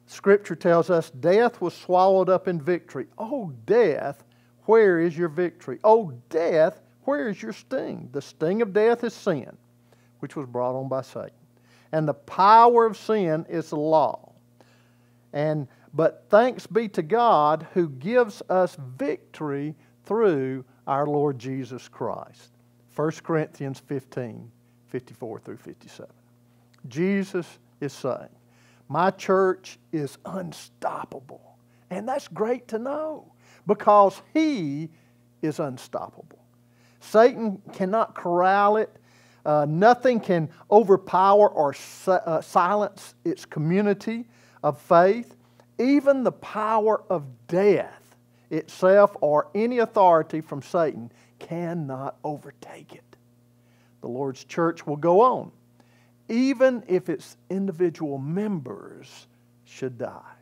Scripture 0.06 0.56
tells 0.56 0.90
us 0.90 1.10
death 1.10 1.60
was 1.60 1.74
swallowed 1.74 2.28
up 2.28 2.48
in 2.48 2.60
victory. 2.60 3.06
Oh, 3.18 3.52
death, 3.66 4.24
where 4.64 5.00
is 5.00 5.16
your 5.16 5.28
victory? 5.28 5.78
Oh, 5.84 6.12
death, 6.28 6.80
where 7.04 7.28
is 7.28 7.42
your 7.42 7.52
sting? 7.52 8.08
The 8.12 8.22
sting 8.22 8.62
of 8.62 8.72
death 8.72 9.04
is 9.04 9.14
sin, 9.14 9.56
which 10.20 10.36
was 10.36 10.46
brought 10.46 10.78
on 10.78 10.88
by 10.88 11.02
Satan. 11.02 11.30
And 11.92 12.08
the 12.08 12.14
power 12.14 12.86
of 12.86 12.96
sin 12.96 13.44
is 13.48 13.70
the 13.70 13.76
law. 13.76 14.32
And 15.32 15.68
But 15.94 16.24
thanks 16.28 16.66
be 16.66 16.88
to 16.88 17.02
God 17.02 17.66
who 17.74 17.88
gives 17.88 18.42
us 18.48 18.76
victory 18.96 19.74
through 20.04 20.64
our 20.86 21.06
Lord 21.06 21.38
Jesus 21.38 21.88
Christ. 21.88 22.50
1 22.94 23.10
Corinthians 23.22 23.80
15, 23.80 24.50
54 24.88 25.38
through 25.40 25.56
57. 25.56 26.10
Jesus 26.88 27.46
is 27.80 27.92
saying, 27.92 28.28
My 28.88 29.10
church 29.10 29.78
is 29.92 30.18
unstoppable. 30.24 31.56
And 31.90 32.08
that's 32.08 32.28
great 32.28 32.68
to 32.68 32.78
know 32.78 33.32
because 33.66 34.20
He 34.32 34.88
is 35.42 35.60
unstoppable. 35.60 36.38
Satan 37.00 37.60
cannot 37.72 38.14
corral 38.14 38.76
it. 38.76 38.96
Uh, 39.44 39.66
nothing 39.68 40.20
can 40.20 40.48
overpower 40.70 41.48
or 41.48 41.74
si- 41.74 42.12
uh, 42.12 42.40
silence 42.40 43.14
its 43.24 43.44
community 43.44 44.24
of 44.62 44.80
faith. 44.80 45.34
Even 45.82 46.22
the 46.22 46.32
power 46.32 47.02
of 47.10 47.26
death 47.48 48.16
itself 48.50 49.16
or 49.20 49.48
any 49.54 49.78
authority 49.78 50.40
from 50.40 50.62
Satan 50.62 51.10
cannot 51.38 52.16
overtake 52.22 52.94
it. 52.94 53.16
The 54.00 54.08
Lord's 54.08 54.44
church 54.44 54.86
will 54.86 54.96
go 54.96 55.20
on, 55.20 55.50
even 56.28 56.84
if 56.86 57.08
its 57.08 57.36
individual 57.50 58.18
members 58.18 59.26
should 59.64 59.98
die. 59.98 60.34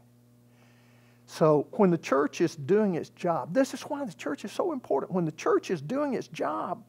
So, 1.26 1.68
when 1.72 1.90
the 1.90 1.98
church 1.98 2.40
is 2.40 2.56
doing 2.56 2.96
its 2.96 3.10
job, 3.10 3.54
this 3.54 3.72
is 3.72 3.82
why 3.82 4.04
the 4.04 4.12
church 4.12 4.44
is 4.44 4.50
so 4.50 4.72
important. 4.72 5.12
When 5.12 5.24
the 5.24 5.32
church 5.32 5.70
is 5.70 5.80
doing 5.80 6.14
its 6.14 6.26
job, 6.26 6.82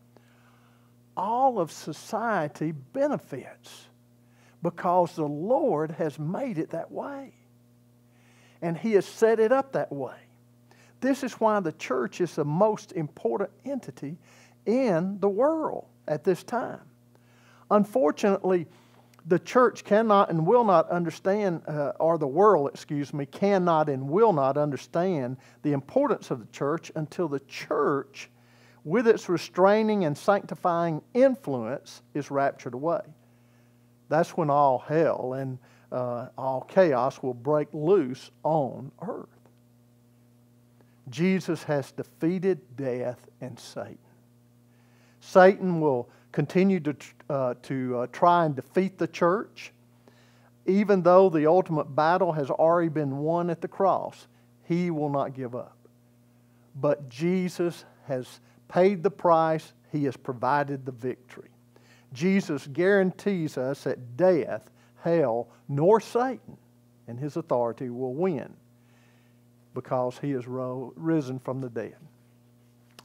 all 1.15 1.59
of 1.59 1.71
society 1.71 2.71
benefits 2.71 3.85
because 4.63 5.15
the 5.15 5.27
Lord 5.27 5.91
has 5.91 6.17
made 6.17 6.57
it 6.57 6.71
that 6.71 6.91
way. 6.91 7.33
And 8.61 8.77
He 8.77 8.93
has 8.93 9.05
set 9.05 9.39
it 9.39 9.51
up 9.51 9.73
that 9.73 9.91
way. 9.91 10.15
This 10.99 11.23
is 11.23 11.33
why 11.33 11.59
the 11.59 11.71
church 11.71 12.21
is 12.21 12.35
the 12.35 12.45
most 12.45 12.91
important 12.91 13.49
entity 13.65 14.17
in 14.65 15.19
the 15.19 15.29
world 15.29 15.85
at 16.07 16.23
this 16.23 16.43
time. 16.43 16.81
Unfortunately, 17.71 18.67
the 19.25 19.39
church 19.39 19.83
cannot 19.83 20.29
and 20.29 20.45
will 20.45 20.63
not 20.63 20.89
understand, 20.89 21.61
uh, 21.67 21.93
or 21.99 22.17
the 22.17 22.27
world, 22.27 22.69
excuse 22.73 23.13
me, 23.13 23.25
cannot 23.25 23.87
and 23.89 24.09
will 24.09 24.33
not 24.33 24.57
understand 24.57 25.37
the 25.61 25.73
importance 25.73 26.31
of 26.31 26.39
the 26.39 26.51
church 26.51 26.91
until 26.95 27.27
the 27.27 27.39
church, 27.41 28.29
with 28.83 29.07
its 29.07 29.29
restraining 29.29 30.05
and 30.05 30.17
sanctifying 30.17 31.01
influence, 31.13 32.01
is 32.13 32.31
raptured 32.31 32.73
away. 32.73 33.01
That's 34.09 34.31
when 34.31 34.49
all 34.49 34.79
hell 34.79 35.33
and 35.33 35.59
uh, 35.91 36.27
all 36.37 36.61
chaos 36.61 37.21
will 37.21 37.33
break 37.33 37.67
loose 37.73 38.31
on 38.43 38.91
earth. 39.01 39.27
Jesus 41.09 41.63
has 41.63 41.91
defeated 41.91 42.59
death 42.75 43.19
and 43.41 43.59
Satan. 43.59 43.97
Satan 45.19 45.81
will 45.81 46.09
continue 46.31 46.79
to, 46.79 46.95
uh, 47.29 47.53
to 47.63 47.97
uh, 47.99 48.07
try 48.07 48.45
and 48.45 48.55
defeat 48.55 48.97
the 48.97 49.07
church, 49.07 49.71
even 50.65 51.01
though 51.01 51.29
the 51.29 51.47
ultimate 51.47 51.95
battle 51.95 52.31
has 52.31 52.49
already 52.49 52.89
been 52.89 53.17
won 53.17 53.49
at 53.49 53.61
the 53.61 53.67
cross. 53.67 54.27
He 54.63 54.89
will 54.89 55.09
not 55.09 55.33
give 55.33 55.55
up. 55.55 55.77
But 56.75 57.09
Jesus 57.09 57.83
has 58.07 58.39
paid 58.69 59.03
the 59.03 59.11
price, 59.11 59.73
He 59.91 60.05
has 60.05 60.15
provided 60.15 60.85
the 60.85 60.93
victory. 60.93 61.49
Jesus 62.13 62.67
guarantees 62.67 63.57
us 63.57 63.83
that 63.83 64.17
death, 64.17 64.69
hell, 65.03 65.47
nor 65.67 65.99
Satan 65.99 66.57
and 67.07 67.19
his 67.19 67.37
authority 67.37 67.89
will 67.89 68.13
win 68.13 68.53
because 69.73 70.17
he 70.19 70.31
has 70.31 70.45
risen 70.47 71.39
from 71.39 71.61
the 71.61 71.69
dead. 71.69 71.95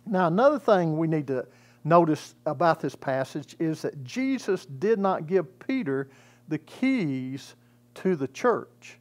Now, 0.05 0.27
another 0.27 0.59
thing 0.59 0.99
we 0.99 1.07
need 1.09 1.27
to 1.29 1.47
notice 1.85 2.35
about 2.45 2.81
this 2.81 2.95
passage 2.95 3.57
is 3.59 3.83
that 3.83 4.03
Jesus 4.05 4.67
did 4.67 4.99
not 4.99 5.27
give 5.27 5.59
Peter 5.59 6.09
the 6.49 6.59
keys 6.59 7.55
to 7.95 8.17
the 8.17 8.29
church. 8.29 8.99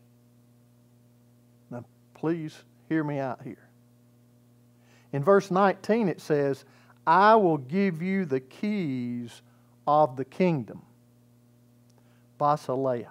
Now, 1.70 1.86
please 2.14 2.64
hear 2.90 3.04
me 3.04 3.20
out 3.20 3.42
here. 3.44 3.70
In 5.14 5.24
verse 5.24 5.50
19, 5.50 6.10
it 6.10 6.22
says, 6.22 6.66
I 7.08 7.36
will 7.36 7.58
give 7.58 8.02
you 8.02 8.26
the 8.26 8.40
keys 8.40 9.42
of 9.88 10.18
the 10.18 10.26
kingdom. 10.26 10.82
Basileia, 12.40 13.10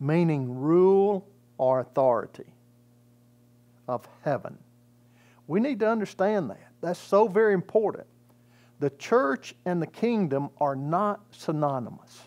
meaning 0.00 0.58
rule 0.60 1.26
or 1.58 1.80
authority 1.80 2.52
of 3.88 4.06
heaven. 4.22 4.58
We 5.46 5.60
need 5.60 5.80
to 5.80 5.88
understand 5.88 6.50
that. 6.50 6.72
That's 6.80 6.98
so 6.98 7.28
very 7.28 7.54
important. 7.54 8.06
The 8.80 8.90
church 8.90 9.54
and 9.64 9.80
the 9.80 9.86
kingdom 9.86 10.50
are 10.60 10.76
not 10.76 11.20
synonymous. 11.30 12.20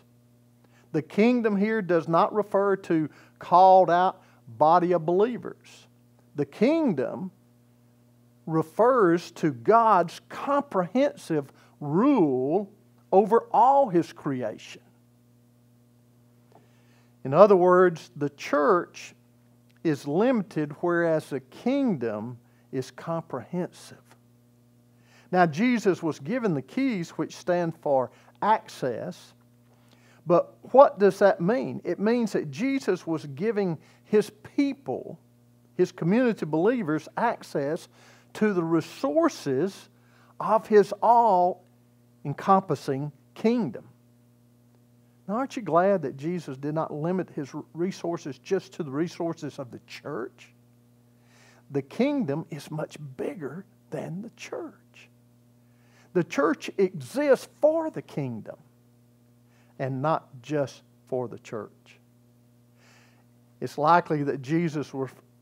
The 0.92 1.02
kingdom 1.02 1.56
here 1.56 1.82
does 1.82 2.08
not 2.08 2.34
refer 2.34 2.76
to 2.78 3.10
called 3.38 3.90
out 3.90 4.22
body 4.48 4.94
of 4.94 5.06
believers. 5.06 5.88
The 6.36 6.46
kingdom 6.46 7.32
refers 8.48 9.30
to 9.32 9.52
God's 9.52 10.20
comprehensive 10.30 11.52
rule 11.80 12.72
over 13.12 13.42
all 13.52 13.90
his 13.90 14.12
creation. 14.12 14.82
In 17.24 17.34
other 17.34 17.56
words, 17.56 18.12
the 18.16 18.30
church 18.30 19.14
is 19.84 20.08
limited, 20.08 20.74
whereas 20.82 21.30
the 21.30 21.40
kingdom 21.40 22.38
is 22.72 22.92
comprehensive. 22.92 23.98
Now, 25.32 25.46
Jesus 25.46 26.02
was 26.02 26.20
given 26.20 26.54
the 26.54 26.62
keys, 26.62 27.12
which 27.12 27.36
stand 27.36 27.74
for 27.82 28.12
access. 28.42 29.34
But 30.26 30.56
what 30.74 31.00
does 31.00 31.20
that 31.20 31.42
mean? 31.42 31.82
It 31.84 32.00
means 32.00 32.32
that 32.34 32.52
Jesus 32.52 33.06
was 33.06 33.26
giving 33.26 33.78
his 34.06 34.32
people, 34.56 35.20
his 35.76 35.92
community 35.92 36.46
believers, 36.46 37.08
access 37.18 37.88
to 38.34 38.54
the 38.54 38.64
resources 38.64 39.90
of 40.40 40.68
his 40.68 40.94
all 41.02 41.64
encompassing 42.26 43.12
kingdom. 43.36 43.89
Now, 45.30 45.36
aren't 45.36 45.56
you 45.56 45.62
glad 45.62 46.02
that 46.02 46.18
Jesus 46.18 46.58
did 46.58 46.74
not 46.74 46.92
limit 46.92 47.30
his 47.30 47.52
resources 47.76 48.40
just 48.40 48.74
to 48.74 48.84
the 48.84 48.90
resources 48.90 49.60
of 49.60 49.70
the 49.70 49.80
church? 49.86 50.50
The 51.70 51.84
kingdom 51.84 52.48
is 52.50 52.72
much 52.72 52.98
bigger 53.16 53.64
than 53.92 54.24
the 54.24 54.32
church. 54.32 54.74
The 56.14 56.24
church 56.24 56.72
exists 56.80 57.48
for 57.62 57.92
the 57.92 58.02
kingdom 58.02 58.56
and 59.78 60.02
not 60.02 60.42
just 60.42 60.82
for 61.10 61.28
the 61.28 61.38
church. 61.38 62.00
It's 63.62 63.78
likely 63.78 64.24
that 64.24 64.42
Jesus 64.42 64.92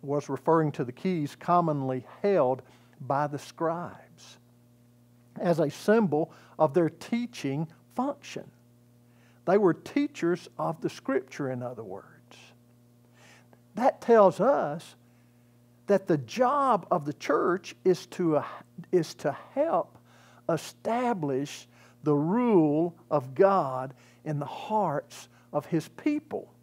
was 0.02 0.28
referring 0.28 0.74
to 0.74 0.84
the 0.84 0.92
keys 0.92 1.34
commonly 1.40 2.06
held 2.22 2.62
by 3.00 3.28
the 3.28 3.40
scribes 3.40 4.38
as 5.40 5.62
a 5.62 5.70
symbol 5.70 6.34
of 6.60 6.74
their 6.74 6.90
teaching 6.90 7.70
function. 7.96 8.52
They 9.48 9.58
were 9.58 9.74
teachers 9.74 10.50
of 10.60 10.82
the 10.82 10.90
scripture, 10.90 11.50
in 11.50 11.64
other 11.64 11.84
words. 11.84 12.06
That 13.76 14.02
tells 14.02 14.42
us 14.42 14.96
that 15.88 16.06
the 16.06 16.18
job 16.18 16.86
of 16.92 17.06
the 17.06 17.14
church 17.14 17.74
is 17.86 18.08
to, 18.08 18.44
is 18.92 19.14
to 19.16 19.32
help 19.54 19.98
establish 20.50 21.66
the 22.04 22.14
rule 22.14 22.94
of 23.10 23.36
God 23.36 23.94
in 24.26 24.38
the 24.40 24.46
hearts 24.46 25.30
of 25.54 25.66
His 25.66 25.88
people, 25.88 26.54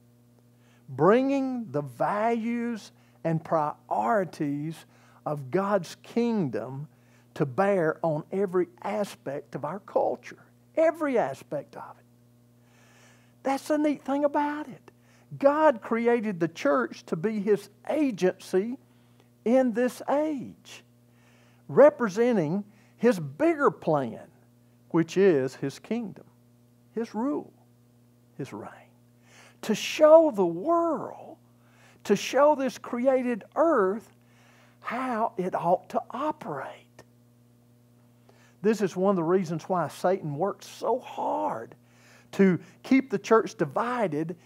bringing 0.91 1.73
the 1.73 1.81
values 1.81 2.93
and 3.25 3.43
priorities 3.43 4.76
of 5.25 5.50
God's 5.50 5.97
kingdom 6.03 6.87
to 7.33 7.47
bear 7.47 7.97
on 8.03 8.25
every 8.31 8.69
aspect 8.83 9.55
of 9.55 9.64
our 9.64 9.79
culture, 9.81 10.45
every 10.76 11.17
aspect 11.17 11.76
of 11.76 11.97
it. 11.99 12.04
That's 13.45 13.69
the 13.69 13.79
neat 13.79 14.03
thing 14.03 14.25
about 14.25 14.67
it. 14.67 14.91
God 15.39 15.81
created 15.81 16.41
the 16.41 16.49
church 16.49 17.07
to 17.07 17.17
be 17.17 17.41
His 17.41 17.69
agency 17.89 18.77
in 19.45 19.73
this 19.73 20.03
age, 20.09 20.83
representing 21.69 22.65
his 22.97 23.21
bigger 23.21 23.71
plan, 23.71 24.27
which 24.91 25.17
is 25.17 25.55
his 25.55 25.79
kingdom, 25.79 26.25
his 26.95 27.15
rule, 27.15 27.53
his 28.39 28.53
reign. 28.53 28.71
To 29.63 29.75
show 29.75 30.31
the 30.31 30.47
world, 30.47 31.37
to 32.05 32.17
show 32.17 32.55
this 32.55 32.79
created 32.79 33.45
earth 33.57 34.09
how 34.81 35.33
it 35.37 35.55
ought 35.55 35.89
to 35.91 36.03
operate. 36.11 36.69
This 38.63 38.81
is 38.81 38.97
one 38.97 39.11
of 39.11 39.17
the 39.17 39.23
reasons 39.23 39.65
why 39.65 39.89
Satan 39.89 40.37
works 40.37 40.67
so 40.67 40.99
hard 40.99 41.75
to 42.35 42.59
keep 42.83 43.11
the 43.11 43.19
church 43.19 43.57
divided 43.57 44.37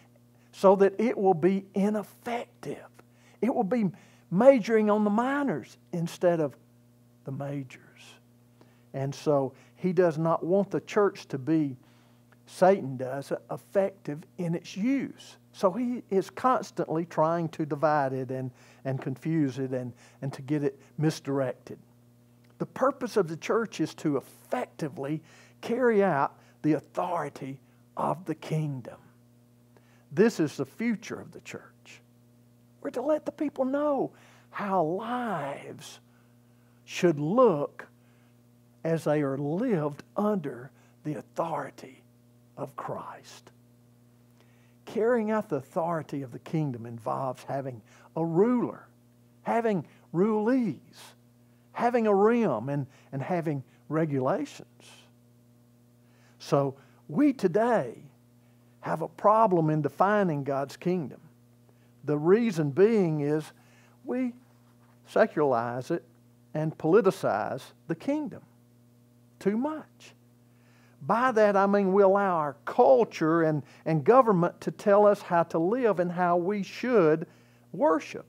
so 0.52 0.76
that 0.76 0.99
it 0.99 1.16
will 1.16 1.35
be 1.35 1.64
ineffective. 1.75 2.87
It 3.40 3.54
will 3.54 3.64
be 3.64 3.90
majoring 4.30 4.90
on 4.90 5.04
the 5.04 5.11
minors 5.11 5.76
instead 5.92 6.40
of 6.40 6.57
the 7.25 7.33
majors. 7.33 7.80
And 8.95 9.14
so 9.14 9.52
he 9.76 9.92
does 9.92 10.18
not 10.18 10.45
want 10.45 10.71
the 10.71 10.80
church 10.80 11.28
to 11.28 11.38
be, 11.38 11.76
Satan 12.47 12.97
does, 12.97 13.33
effective 13.50 14.21
in 14.38 14.54
its 14.54 14.76
use. 14.76 15.37
So 15.52 15.71
he 15.71 16.02
is 16.11 16.30
constantly 16.30 17.04
trying 17.04 17.49
to 17.50 17.66
divide 17.66 18.12
it 18.12 18.30
and, 18.30 18.50
and 18.85 19.00
confuse 19.00 19.59
it 19.59 19.73
and, 19.73 19.92
and 20.23 20.33
to 20.33 20.42
get 20.42 20.62
it 20.62 20.78
misdirected. 20.99 21.78
The 22.59 22.66
purpose 22.66 23.16
of 23.16 23.28
the 23.28 23.37
church 23.37 23.80
is 23.80 23.95
to 23.97 24.16
effectively 24.16 25.23
carry 25.61 26.02
out 26.02 26.38
the 26.62 26.75
authority 26.75 27.61
of 27.99 28.25
the 28.25 28.35
kingdom. 28.35 28.97
This 30.12 30.40
is 30.40 30.57
the 30.57 30.64
future 30.64 31.21
of 31.21 31.33
the 31.33 31.40
church. 31.40 32.00
We're 32.81 32.90
to 32.90 33.02
let 33.02 33.26
the 33.26 33.33
people 33.33 33.64
know 33.64 34.12
how 34.50 34.83
lives 34.85 35.99
should 36.85 37.19
look 37.19 37.87
as 38.85 39.05
they 39.05 39.21
are 39.21 39.37
lived 39.37 40.02
under 40.17 40.71
the 41.05 41.14
authority 41.14 42.02
of 42.57 42.75
Christ. 42.76 43.50
Carrying 44.87 45.31
out 45.31 45.50
the 45.50 45.57
authority 45.57 46.23
of 46.23 46.33
the 46.33 46.38
kingdom 46.38 46.87
involves 46.87 47.43
having 47.45 47.83
a 48.17 48.25
ruler, 48.25 48.87
having 49.43 49.85
rulees, 50.14 50.78
having 51.73 52.07
a 52.07 52.14
rim, 52.14 52.69
and, 52.69 52.87
and 53.12 53.23
having 53.23 53.62
regulations. 53.88 54.67
So 56.38 56.76
we 57.09 57.33
today 57.33 57.97
have 58.81 59.03
a 59.03 59.09
problem 59.09 59.71
in 59.71 59.83
defining 59.83 60.45
God's 60.45 60.77
kingdom. 60.77 61.21
The 62.05 62.17
reason 62.17 62.71
being 62.71 63.21
is 63.21 63.45
we 64.05 64.35
secularize 65.07 65.91
it 65.91 66.05
and 66.55 66.77
politicize 66.77 67.62
the 67.87 67.95
kingdom 67.95 68.43
too 69.41 69.57
much. 69.57 70.15
By 71.03 71.33
that, 71.33 71.57
I 71.57 71.67
mean 71.67 71.93
we 71.93 72.03
allow 72.03 72.37
our 72.37 72.57
culture 72.65 73.43
and, 73.43 73.62
and 73.85 74.05
government 74.05 74.61
to 74.62 74.71
tell 74.71 75.07
us 75.07 75.23
how 75.23 75.45
to 75.45 75.59
live 75.59 76.00
and 76.00 76.11
how 76.11 76.37
we 76.37 76.62
should 76.62 77.27
worship. 77.73 78.27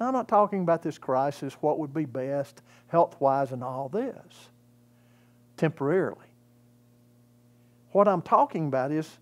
Now, 0.00 0.08
I'm 0.08 0.12
not 0.12 0.26
talking 0.26 0.62
about 0.62 0.82
this 0.82 0.98
crisis, 0.98 1.54
what 1.60 1.78
would 1.78 1.94
be 1.94 2.06
best 2.06 2.60
health 2.88 3.20
wise, 3.20 3.52
and 3.52 3.62
all 3.62 3.88
this 3.88 4.50
temporarily. 5.56 6.31
What 7.92 8.08
I'm 8.08 8.22
talking 8.22 8.66
about 8.66 8.90
is 8.90 9.18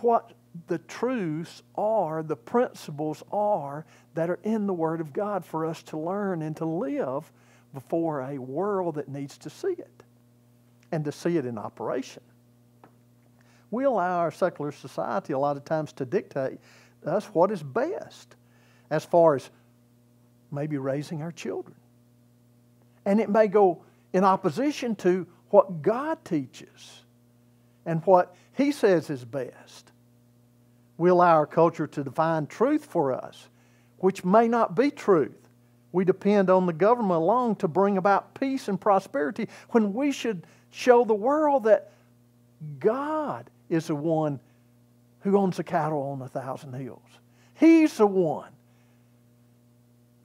what 0.00 0.32
the 0.66 0.78
truths 0.78 1.62
are, 1.76 2.22
the 2.22 2.36
principles 2.36 3.22
are 3.30 3.84
that 4.14 4.30
are 4.30 4.40
in 4.42 4.66
the 4.66 4.72
Word 4.72 5.00
of 5.00 5.12
God 5.12 5.44
for 5.44 5.64
us 5.66 5.82
to 5.84 5.98
learn 5.98 6.42
and 6.42 6.56
to 6.56 6.64
live 6.64 7.30
before 7.72 8.22
a 8.22 8.38
world 8.38 8.96
that 8.96 9.08
needs 9.08 9.38
to 9.38 9.50
see 9.50 9.72
it 9.72 10.02
and 10.90 11.04
to 11.04 11.12
see 11.12 11.36
it 11.36 11.46
in 11.46 11.56
operation. 11.56 12.22
We 13.70 13.84
allow 13.84 14.18
our 14.18 14.32
secular 14.32 14.72
society 14.72 15.32
a 15.32 15.38
lot 15.38 15.56
of 15.56 15.64
times 15.64 15.92
to 15.94 16.04
dictate 16.04 16.58
us 17.06 17.26
what 17.26 17.52
is 17.52 17.62
best 17.62 18.34
as 18.90 19.04
far 19.04 19.36
as 19.36 19.48
maybe 20.50 20.78
raising 20.78 21.22
our 21.22 21.30
children. 21.30 21.76
And 23.04 23.20
it 23.20 23.30
may 23.30 23.46
go 23.46 23.84
in 24.12 24.24
opposition 24.24 24.96
to 24.96 25.26
what 25.50 25.82
God 25.82 26.24
teaches 26.24 27.04
and 27.90 28.06
what 28.06 28.36
He 28.56 28.70
says 28.70 29.10
is 29.10 29.24
best. 29.24 29.90
We 30.96 31.10
allow 31.10 31.34
our 31.34 31.46
culture 31.46 31.88
to 31.88 32.04
define 32.04 32.46
truth 32.46 32.84
for 32.84 33.12
us, 33.12 33.48
which 33.98 34.24
may 34.24 34.46
not 34.46 34.76
be 34.76 34.92
truth. 34.92 35.48
We 35.90 36.04
depend 36.04 36.50
on 36.50 36.66
the 36.66 36.72
government 36.72 37.20
alone 37.20 37.56
to 37.56 37.66
bring 37.66 37.96
about 37.96 38.38
peace 38.38 38.68
and 38.68 38.80
prosperity 38.80 39.48
when 39.70 39.92
we 39.92 40.12
should 40.12 40.46
show 40.70 41.04
the 41.04 41.14
world 41.14 41.64
that 41.64 41.90
God 42.78 43.50
is 43.68 43.88
the 43.88 43.96
one 43.96 44.38
who 45.22 45.36
owns 45.36 45.56
the 45.56 45.64
cattle 45.64 46.02
on 46.12 46.22
a 46.22 46.28
thousand 46.28 46.74
hills. 46.74 47.02
He's 47.54 47.96
the 47.96 48.06
one 48.06 48.52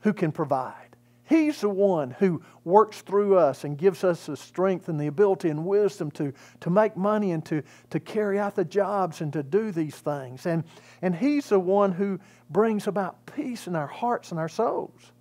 who 0.02 0.14
can 0.14 0.32
provide. 0.32 0.95
He's 1.28 1.62
the 1.62 1.70
one 1.70 2.12
who 2.12 2.44
works 2.64 3.02
through 3.02 3.38
us 3.38 3.64
and 3.64 3.78
gives 3.78 4.04
us 4.04 4.28
the 4.28 4.38
strength 4.38 4.90
and 4.90 5.00
the 5.00 5.08
ability 5.08 5.50
and 5.50 5.66
wisdom 5.66 6.12
to, 6.12 6.32
to 6.60 6.70
make 6.70 6.96
money 6.96 7.32
and 7.32 7.44
to, 7.46 7.64
to 7.90 8.00
carry 8.00 8.38
out 8.38 8.56
the 8.56 8.64
jobs 8.64 9.22
and 9.22 9.34
to 9.34 9.42
do 9.42 9.72
these 9.72 9.96
things. 9.96 10.46
And, 10.46 10.64
and 11.02 11.16
He's 11.16 11.50
the 11.50 11.60
one 11.60 11.92
who 11.92 12.20
brings 12.52 12.86
about 12.86 13.26
peace 13.26 13.66
in 13.66 13.76
our 13.76 13.88
hearts 13.88 14.30
and 14.30 14.40
our 14.40 14.50
souls. 14.50 15.12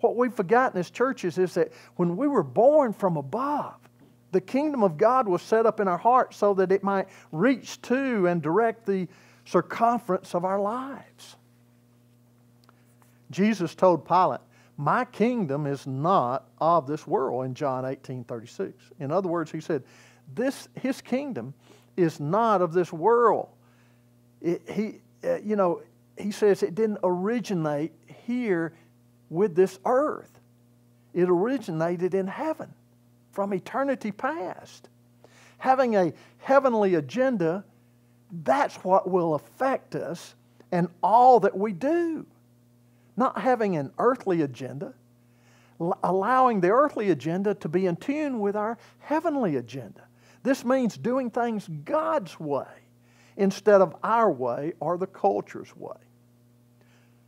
What 0.00 0.14
we've 0.16 0.32
forgotten 0.32 0.78
as 0.78 0.88
churches 0.88 1.36
is 1.36 1.54
that 1.54 1.72
when 1.96 2.16
we 2.16 2.28
were 2.28 2.44
born 2.44 2.92
from 2.92 3.16
above, 3.16 3.74
the 4.30 4.40
kingdom 4.40 4.84
of 4.84 4.96
God 4.96 5.26
was 5.26 5.42
set 5.42 5.66
up 5.66 5.80
in 5.80 5.88
our 5.88 5.98
hearts 5.98 6.36
so 6.36 6.54
that 6.54 6.70
it 6.70 6.84
might 6.84 7.08
reach 7.32 7.82
to 7.82 8.28
and 8.28 8.40
direct 8.40 8.86
the 8.86 9.08
circumference 9.44 10.32
of 10.32 10.44
our 10.44 10.60
lives. 10.60 11.36
Jesus 13.32 13.74
told 13.74 14.06
Pilate, 14.06 14.40
My 14.80 15.04
kingdom 15.04 15.66
is 15.66 15.86
not 15.86 16.48
of 16.58 16.86
this 16.86 17.06
world 17.06 17.44
in 17.44 17.52
John 17.52 17.84
18 17.84 18.24
36. 18.24 18.82
In 18.98 19.12
other 19.12 19.28
words, 19.28 19.52
he 19.52 19.60
said, 19.60 19.82
this, 20.34 20.68
His 20.74 21.02
kingdom 21.02 21.52
is 21.98 22.18
not 22.18 22.62
of 22.62 22.72
this 22.72 22.90
world. 22.90 23.50
It, 24.40 24.62
he, 24.70 25.02
uh, 25.22 25.36
you 25.40 25.54
know, 25.54 25.82
he 26.16 26.30
says 26.30 26.62
it 26.62 26.74
didn't 26.74 26.96
originate 27.04 27.92
here 28.26 28.72
with 29.28 29.54
this 29.54 29.78
earth, 29.84 30.40
it 31.12 31.28
originated 31.28 32.14
in 32.14 32.26
heaven 32.26 32.72
from 33.32 33.52
eternity 33.52 34.10
past. 34.10 34.88
Having 35.58 35.96
a 35.96 36.12
heavenly 36.38 36.94
agenda, 36.94 37.66
that's 38.44 38.76
what 38.76 39.10
will 39.10 39.34
affect 39.34 39.94
us 39.94 40.34
and 40.72 40.88
all 41.02 41.38
that 41.40 41.54
we 41.54 41.74
do. 41.74 42.24
Not 43.20 43.38
having 43.38 43.76
an 43.76 43.92
earthly 43.98 44.40
agenda, 44.40 44.94
allowing 46.02 46.62
the 46.62 46.70
earthly 46.70 47.10
agenda 47.10 47.54
to 47.56 47.68
be 47.68 47.84
in 47.84 47.96
tune 47.96 48.40
with 48.40 48.56
our 48.56 48.78
heavenly 48.98 49.56
agenda. 49.56 50.00
This 50.42 50.64
means 50.64 50.96
doing 50.96 51.30
things 51.30 51.68
God's 51.84 52.40
way 52.40 52.64
instead 53.36 53.82
of 53.82 53.94
our 54.02 54.32
way 54.32 54.72
or 54.80 54.96
the 54.96 55.06
culture's 55.06 55.76
way. 55.76 55.98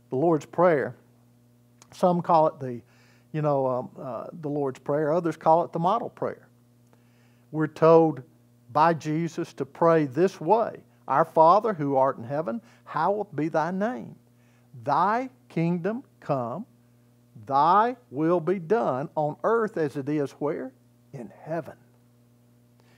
The 0.09 0.15
Lord's 0.15 0.47
Prayer, 0.47 0.95
some 1.91 2.23
call 2.23 2.47
it 2.47 2.59
the 2.59 2.81
you 3.31 3.43
know, 3.43 3.67
um, 3.67 3.89
uh, 3.99 4.25
the 4.41 4.49
Lord's 4.49 4.79
Prayer. 4.79 5.11
Others 5.11 5.37
call 5.37 5.63
it 5.63 5.71
the 5.73 5.79
model 5.79 6.09
prayer. 6.09 6.47
We're 7.51 7.67
told 7.67 8.23
by 8.71 8.95
Jesus 8.95 9.53
to 9.53 9.65
pray 9.65 10.05
this 10.05 10.41
way 10.41 10.79
Our 11.07 11.25
Father 11.25 11.71
who 11.71 11.97
art 11.97 12.17
in 12.17 12.23
heaven, 12.23 12.61
hallowed 12.83 13.35
be 13.35 13.49
thy 13.49 13.69
name. 13.69 14.15
Thy 14.83 15.29
kingdom 15.53 16.03
come, 16.19 16.65
thy 17.45 17.95
will 18.09 18.39
be 18.39 18.59
done 18.59 19.09
on 19.15 19.37
earth 19.43 19.77
as 19.77 19.95
it 19.95 20.09
is 20.09 20.31
where? 20.33 20.71
In 21.13 21.31
heaven. 21.43 21.75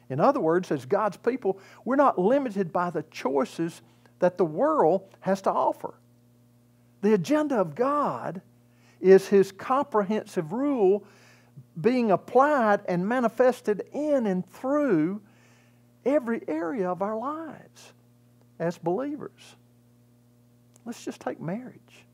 In 0.10 0.20
other 0.20 0.40
words, 0.40 0.72
as 0.72 0.86
God's 0.86 1.18
people, 1.18 1.60
we're 1.84 1.96
not 1.96 2.18
limited 2.20 2.72
by 2.72 2.92
the 2.92 3.04
choices 3.12 3.82
that 4.20 4.38
the 4.38 4.46
world 4.46 5.10
has 5.20 5.42
to 5.42 5.52
offer. 5.52 5.96
The 7.02 7.14
agenda 7.14 7.56
of 7.56 7.76
God 7.76 8.42
is 9.02 9.28
His 9.28 9.52
comprehensive 9.52 10.54
rule 10.54 11.04
being 11.80 12.12
applied 12.12 12.82
and 12.88 13.08
manifested 13.08 13.84
in 13.92 14.28
and 14.28 14.48
through 14.50 15.22
every 16.06 16.42
area 16.48 16.90
of 16.90 17.02
our 17.02 17.18
lives 17.18 17.94
as 18.60 18.78
believers. 18.78 19.56
Let's 20.86 21.04
just 21.04 21.20
take 21.20 21.42
marriage. 21.42 22.05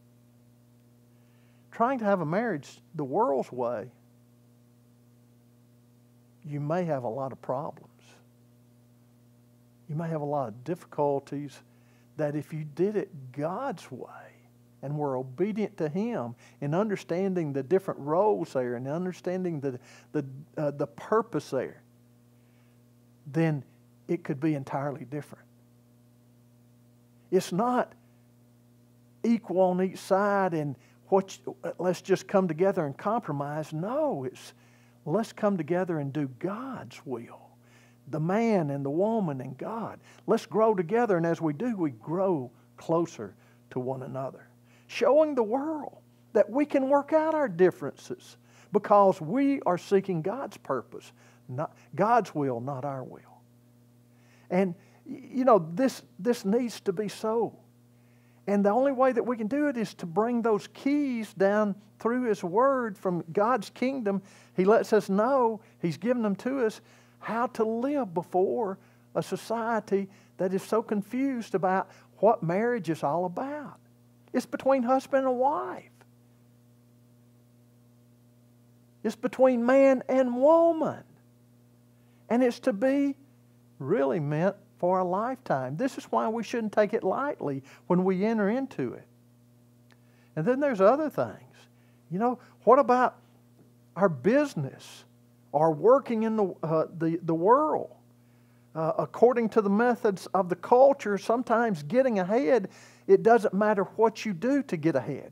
Trying 1.81 1.97
to 1.97 2.05
have 2.05 2.21
a 2.21 2.25
marriage 2.27 2.79
the 2.93 3.03
world's 3.03 3.51
way, 3.51 3.89
you 6.45 6.59
may 6.59 6.83
have 6.83 7.05
a 7.05 7.09
lot 7.09 7.31
of 7.31 7.41
problems. 7.41 7.89
You 9.89 9.95
may 9.95 10.07
have 10.07 10.21
a 10.21 10.25
lot 10.25 10.49
of 10.49 10.63
difficulties 10.63 11.57
that 12.17 12.35
if 12.35 12.53
you 12.53 12.65
did 12.75 12.97
it 12.97 13.09
God's 13.31 13.91
way, 13.91 14.05
and 14.83 14.95
we're 14.95 15.17
obedient 15.17 15.75
to 15.77 15.89
Him 15.89 16.35
in 16.61 16.75
understanding 16.75 17.51
the 17.51 17.63
different 17.63 17.99
roles 18.01 18.53
there 18.53 18.75
and 18.75 18.87
understanding 18.87 19.59
the, 19.59 19.79
the, 20.11 20.23
uh, 20.59 20.69
the 20.69 20.85
purpose 20.85 21.49
there, 21.49 21.81
then 23.25 23.63
it 24.07 24.23
could 24.23 24.39
be 24.39 24.53
entirely 24.53 25.05
different. 25.05 25.45
It's 27.31 27.51
not 27.51 27.91
equal 29.23 29.61
on 29.61 29.81
each 29.81 29.97
side 29.97 30.53
and 30.53 30.75
what 31.11 31.37
uh, 31.63 31.71
let's 31.77 32.01
just 32.01 32.27
come 32.27 32.47
together 32.47 32.85
and 32.85 32.97
compromise. 32.97 33.73
No, 33.73 34.23
it's 34.23 34.53
let's 35.05 35.33
come 35.33 35.57
together 35.57 35.99
and 35.99 36.13
do 36.13 36.27
God's 36.39 37.05
will. 37.05 37.49
The 38.07 38.19
man 38.19 38.71
and 38.71 38.83
the 38.83 38.89
woman 38.89 39.41
and 39.41 39.57
God. 39.57 39.99
Let's 40.25 40.45
grow 40.45 40.73
together, 40.73 41.17
and 41.17 41.25
as 41.25 41.41
we 41.41 41.53
do, 41.53 41.75
we 41.75 41.91
grow 41.91 42.51
closer 42.77 43.35
to 43.71 43.79
one 43.79 44.03
another 44.03 44.47
showing 44.91 45.35
the 45.35 45.43
world 45.43 45.97
that 46.33 46.49
we 46.49 46.65
can 46.65 46.89
work 46.89 47.13
out 47.13 47.33
our 47.33 47.47
differences 47.47 48.35
because 48.73 49.21
we 49.21 49.61
are 49.61 49.77
seeking 49.77 50.21
God's 50.21 50.57
purpose, 50.57 51.13
not 51.47 51.75
God's 51.95 52.35
will, 52.35 52.59
not 52.59 52.83
our 52.83 53.03
will. 53.03 53.41
And 54.49 54.75
you 55.05 55.45
know, 55.45 55.65
this 55.73 56.03
this 56.19 56.45
needs 56.45 56.79
to 56.81 56.93
be 56.93 57.07
so. 57.07 57.57
And 58.47 58.65
the 58.65 58.69
only 58.69 58.91
way 58.91 59.11
that 59.11 59.23
we 59.23 59.37
can 59.37 59.47
do 59.47 59.67
it 59.67 59.77
is 59.77 59.93
to 59.95 60.05
bring 60.05 60.41
those 60.41 60.67
keys 60.73 61.33
down 61.33 61.75
through 61.99 62.23
His 62.23 62.43
Word 62.43 62.97
from 62.97 63.23
God's 63.31 63.69
kingdom. 63.69 64.21
He 64.55 64.65
lets 64.65 64.93
us 64.93 65.09
know, 65.09 65.61
He's 65.81 65.97
given 65.97 66.23
them 66.23 66.35
to 66.37 66.65
us, 66.65 66.81
how 67.19 67.47
to 67.47 67.63
live 67.63 68.13
before 68.13 68.79
a 69.13 69.21
society 69.21 70.09
that 70.37 70.53
is 70.53 70.63
so 70.63 70.81
confused 70.81 71.53
about 71.53 71.89
what 72.17 72.41
marriage 72.41 72.89
is 72.89 73.03
all 73.03 73.25
about. 73.25 73.77
It's 74.33 74.45
between 74.45 74.83
husband 74.83 75.27
and 75.27 75.37
wife. 75.37 75.83
It's 79.03 79.15
between 79.15 79.65
man 79.65 80.03
and 80.07 80.35
woman. 80.35 81.03
And 82.29 82.41
it's 82.41 82.59
to 82.61 82.73
be 82.73 83.15
really 83.79 84.19
meant 84.19 84.55
for 84.81 84.97
a 84.97 85.03
lifetime. 85.03 85.77
This 85.77 85.99
is 85.99 86.05
why 86.05 86.27
we 86.27 86.41
shouldn't 86.41 86.73
take 86.73 86.95
it 86.95 87.03
lightly 87.03 87.61
when 87.85 88.03
we 88.03 88.25
enter 88.25 88.49
into 88.49 88.93
it. 88.93 89.05
And 90.35 90.43
then 90.43 90.59
there's 90.59 90.81
other 90.81 91.07
things. 91.07 91.55
You 92.09 92.17
know, 92.17 92.39
what 92.63 92.79
about 92.79 93.17
our 93.95 94.09
business 94.09 95.03
or 95.51 95.71
working 95.71 96.23
in 96.23 96.35
the, 96.35 96.55
uh, 96.63 96.85
the, 96.97 97.19
the 97.21 97.35
world? 97.35 97.91
Uh, 98.73 98.93
according 98.97 99.49
to 99.49 99.61
the 99.61 99.69
methods 99.69 100.25
of 100.33 100.49
the 100.49 100.55
culture, 100.55 101.19
sometimes 101.19 101.83
getting 101.83 102.17
ahead, 102.17 102.69
it 103.05 103.21
doesn't 103.21 103.53
matter 103.53 103.83
what 103.97 104.25
you 104.25 104.33
do 104.33 104.63
to 104.63 104.77
get 104.77 104.95
ahead 104.95 105.31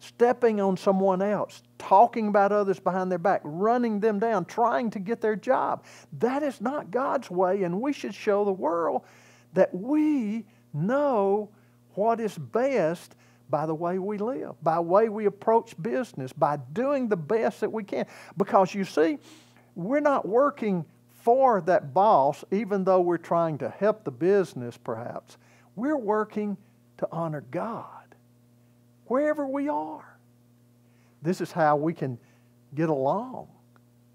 stepping 0.00 0.60
on 0.60 0.76
someone 0.76 1.22
else, 1.22 1.62
talking 1.78 2.28
about 2.28 2.52
others 2.52 2.80
behind 2.80 3.10
their 3.10 3.18
back, 3.18 3.42
running 3.44 4.00
them 4.00 4.18
down, 4.18 4.44
trying 4.46 4.90
to 4.90 4.98
get 4.98 5.20
their 5.20 5.36
job. 5.36 5.84
That 6.18 6.42
is 6.42 6.60
not 6.60 6.90
God's 6.90 7.30
way, 7.30 7.62
and 7.62 7.80
we 7.80 7.92
should 7.92 8.14
show 8.14 8.44
the 8.44 8.52
world 8.52 9.02
that 9.52 9.72
we 9.74 10.44
know 10.72 11.50
what 11.94 12.18
is 12.18 12.36
best 12.36 13.14
by 13.50 13.66
the 13.66 13.74
way 13.74 13.98
we 13.98 14.16
live, 14.16 14.54
by 14.62 14.76
the 14.76 14.82
way 14.82 15.08
we 15.08 15.26
approach 15.26 15.80
business, 15.82 16.32
by 16.32 16.56
doing 16.72 17.08
the 17.08 17.16
best 17.16 17.60
that 17.60 17.70
we 17.70 17.84
can. 17.84 18.06
Because 18.36 18.74
you 18.74 18.84
see, 18.84 19.18
we're 19.74 20.00
not 20.00 20.26
working 20.26 20.84
for 21.10 21.60
that 21.62 21.92
boss, 21.92 22.42
even 22.50 22.84
though 22.84 23.00
we're 23.00 23.18
trying 23.18 23.58
to 23.58 23.68
help 23.68 24.04
the 24.04 24.10
business, 24.10 24.78
perhaps. 24.78 25.36
We're 25.76 25.96
working 25.96 26.56
to 26.98 27.08
honor 27.12 27.44
God 27.50 27.99
wherever 29.10 29.44
we 29.44 29.68
are. 29.68 30.16
This 31.20 31.40
is 31.40 31.50
how 31.50 31.74
we 31.74 31.92
can 31.92 32.16
get 32.76 32.88
along. 32.88 33.48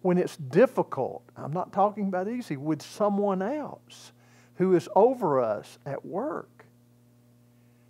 When 0.01 0.17
it's 0.17 0.38
difficult, 0.38 1.21
I'm 1.36 1.51
not 1.51 1.73
talking 1.73 2.08
about 2.08 2.29
easy, 2.29 2.55
with 2.55 2.81
someone 2.81 3.41
else 3.41 4.13
who 4.55 4.73
is 4.73 4.88
over 4.95 5.41
us 5.41 5.79
at 5.86 6.05
work. 6.05 6.65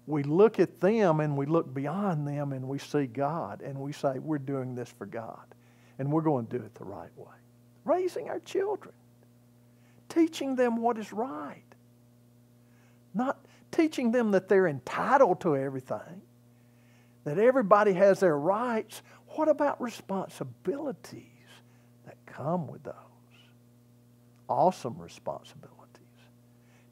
We 0.07 0.23
look 0.23 0.59
at 0.59 0.81
them 0.81 1.19
and 1.19 1.37
we 1.37 1.45
look 1.45 1.71
beyond 1.71 2.27
them 2.27 2.53
and 2.53 2.67
we 2.67 2.79
see 2.79 3.05
God 3.05 3.61
and 3.61 3.77
we 3.77 3.91
say, 3.91 4.17
we're 4.17 4.39
doing 4.39 4.73
this 4.73 4.89
for 4.89 5.05
God 5.05 5.45
and 5.99 6.11
we're 6.11 6.23
going 6.23 6.47
to 6.47 6.57
do 6.57 6.65
it 6.65 6.73
the 6.73 6.85
right 6.85 7.15
way. 7.15 7.35
Raising 7.83 8.29
our 8.29 8.39
children, 8.39 8.95
teaching 10.09 10.55
them 10.55 10.77
what 10.77 10.97
is 10.97 11.13
right, 11.13 11.61
not 13.13 13.45
teaching 13.71 14.11
them 14.11 14.31
that 14.31 14.49
they're 14.49 14.67
entitled 14.67 15.41
to 15.41 15.55
everything 15.55 16.23
that 17.25 17.37
everybody 17.37 17.93
has 17.93 18.21
their 18.21 18.37
rights. 18.37 19.01
What 19.29 19.49
about 19.49 19.81
responsibilities 19.81 21.23
that 22.05 22.15
come 22.25 22.67
with 22.67 22.83
those? 22.83 22.93
Awesome 24.47 24.97
responsibilities. 24.97 25.73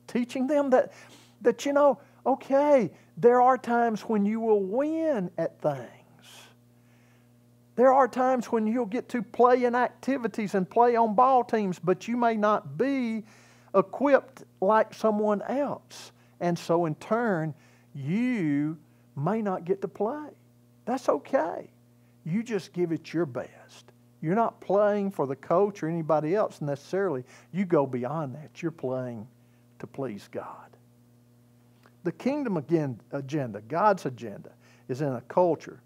Teaching 0.07 0.47
them 0.47 0.71
that, 0.71 0.91
that, 1.41 1.65
you 1.65 1.71
know, 1.71 1.99
okay, 2.25 2.91
there 3.15 3.41
are 3.41 3.57
times 3.57 4.01
when 4.01 4.25
you 4.25 4.39
will 4.39 4.63
win 4.63 5.31
at 5.37 5.61
things. 5.61 5.89
There 7.75 7.93
are 7.93 8.07
times 8.07 8.51
when 8.51 8.67
you'll 8.67 8.85
get 8.85 9.09
to 9.09 9.21
play 9.21 9.63
in 9.63 9.73
activities 9.75 10.53
and 10.53 10.69
play 10.69 10.95
on 10.95 11.15
ball 11.15 11.43
teams, 11.43 11.79
but 11.79 12.07
you 12.07 12.17
may 12.17 12.35
not 12.35 12.77
be 12.77 13.23
equipped 13.73 14.43
like 14.61 14.93
someone 14.93 15.41
else. 15.43 16.11
And 16.39 16.57
so, 16.57 16.85
in 16.85 16.95
turn, 16.95 17.53
you 17.95 18.77
may 19.15 19.41
not 19.41 19.65
get 19.65 19.81
to 19.81 19.87
play. 19.87 20.29
That's 20.85 21.09
okay. 21.09 21.69
You 22.25 22.43
just 22.43 22.73
give 22.73 22.91
it 22.91 23.13
your 23.13 23.25
best. 23.25 23.91
You're 24.21 24.35
not 24.35 24.61
playing 24.61 25.11
for 25.11 25.27
the 25.27 25.35
coach 25.35 25.83
or 25.83 25.89
anybody 25.89 26.35
else 26.35 26.61
necessarily. 26.61 27.23
You 27.51 27.65
go 27.65 27.85
beyond 27.85 28.35
that. 28.35 28.61
You're 28.61 28.71
playing 28.71 29.27
to 29.79 29.87
please 29.87 30.29
God. 30.31 30.77
The 32.03 32.11
kingdom 32.11 32.57
again 32.57 32.99
agenda, 33.11 33.61
God's 33.61 34.05
agenda, 34.05 34.51
is 34.87 35.01
in 35.01 35.13
a 35.13 35.21
culture 35.21 35.81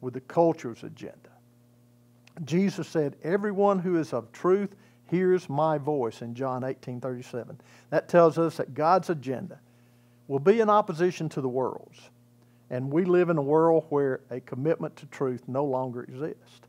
with 0.00 0.14
the 0.14 0.20
culture's 0.20 0.82
agenda. 0.82 1.16
Jesus 2.44 2.88
said, 2.88 3.16
Everyone 3.22 3.78
who 3.78 3.98
is 3.98 4.12
of 4.12 4.32
truth 4.32 4.74
hears 5.06 5.48
my 5.48 5.78
voice 5.78 6.22
in 6.22 6.34
John 6.34 6.64
18 6.64 7.00
37. 7.00 7.60
That 7.90 8.08
tells 8.08 8.38
us 8.38 8.56
that 8.56 8.74
God's 8.74 9.10
agenda 9.10 9.60
will 10.32 10.38
be 10.38 10.60
in 10.60 10.70
opposition 10.70 11.28
to 11.28 11.42
the 11.42 11.48
world's. 11.48 12.08
And 12.70 12.90
we 12.90 13.04
live 13.04 13.28
in 13.28 13.36
a 13.36 13.42
world 13.42 13.84
where 13.90 14.20
a 14.30 14.40
commitment 14.40 14.96
to 14.96 15.06
truth 15.06 15.42
no 15.46 15.62
longer 15.62 16.04
exists. 16.04 16.62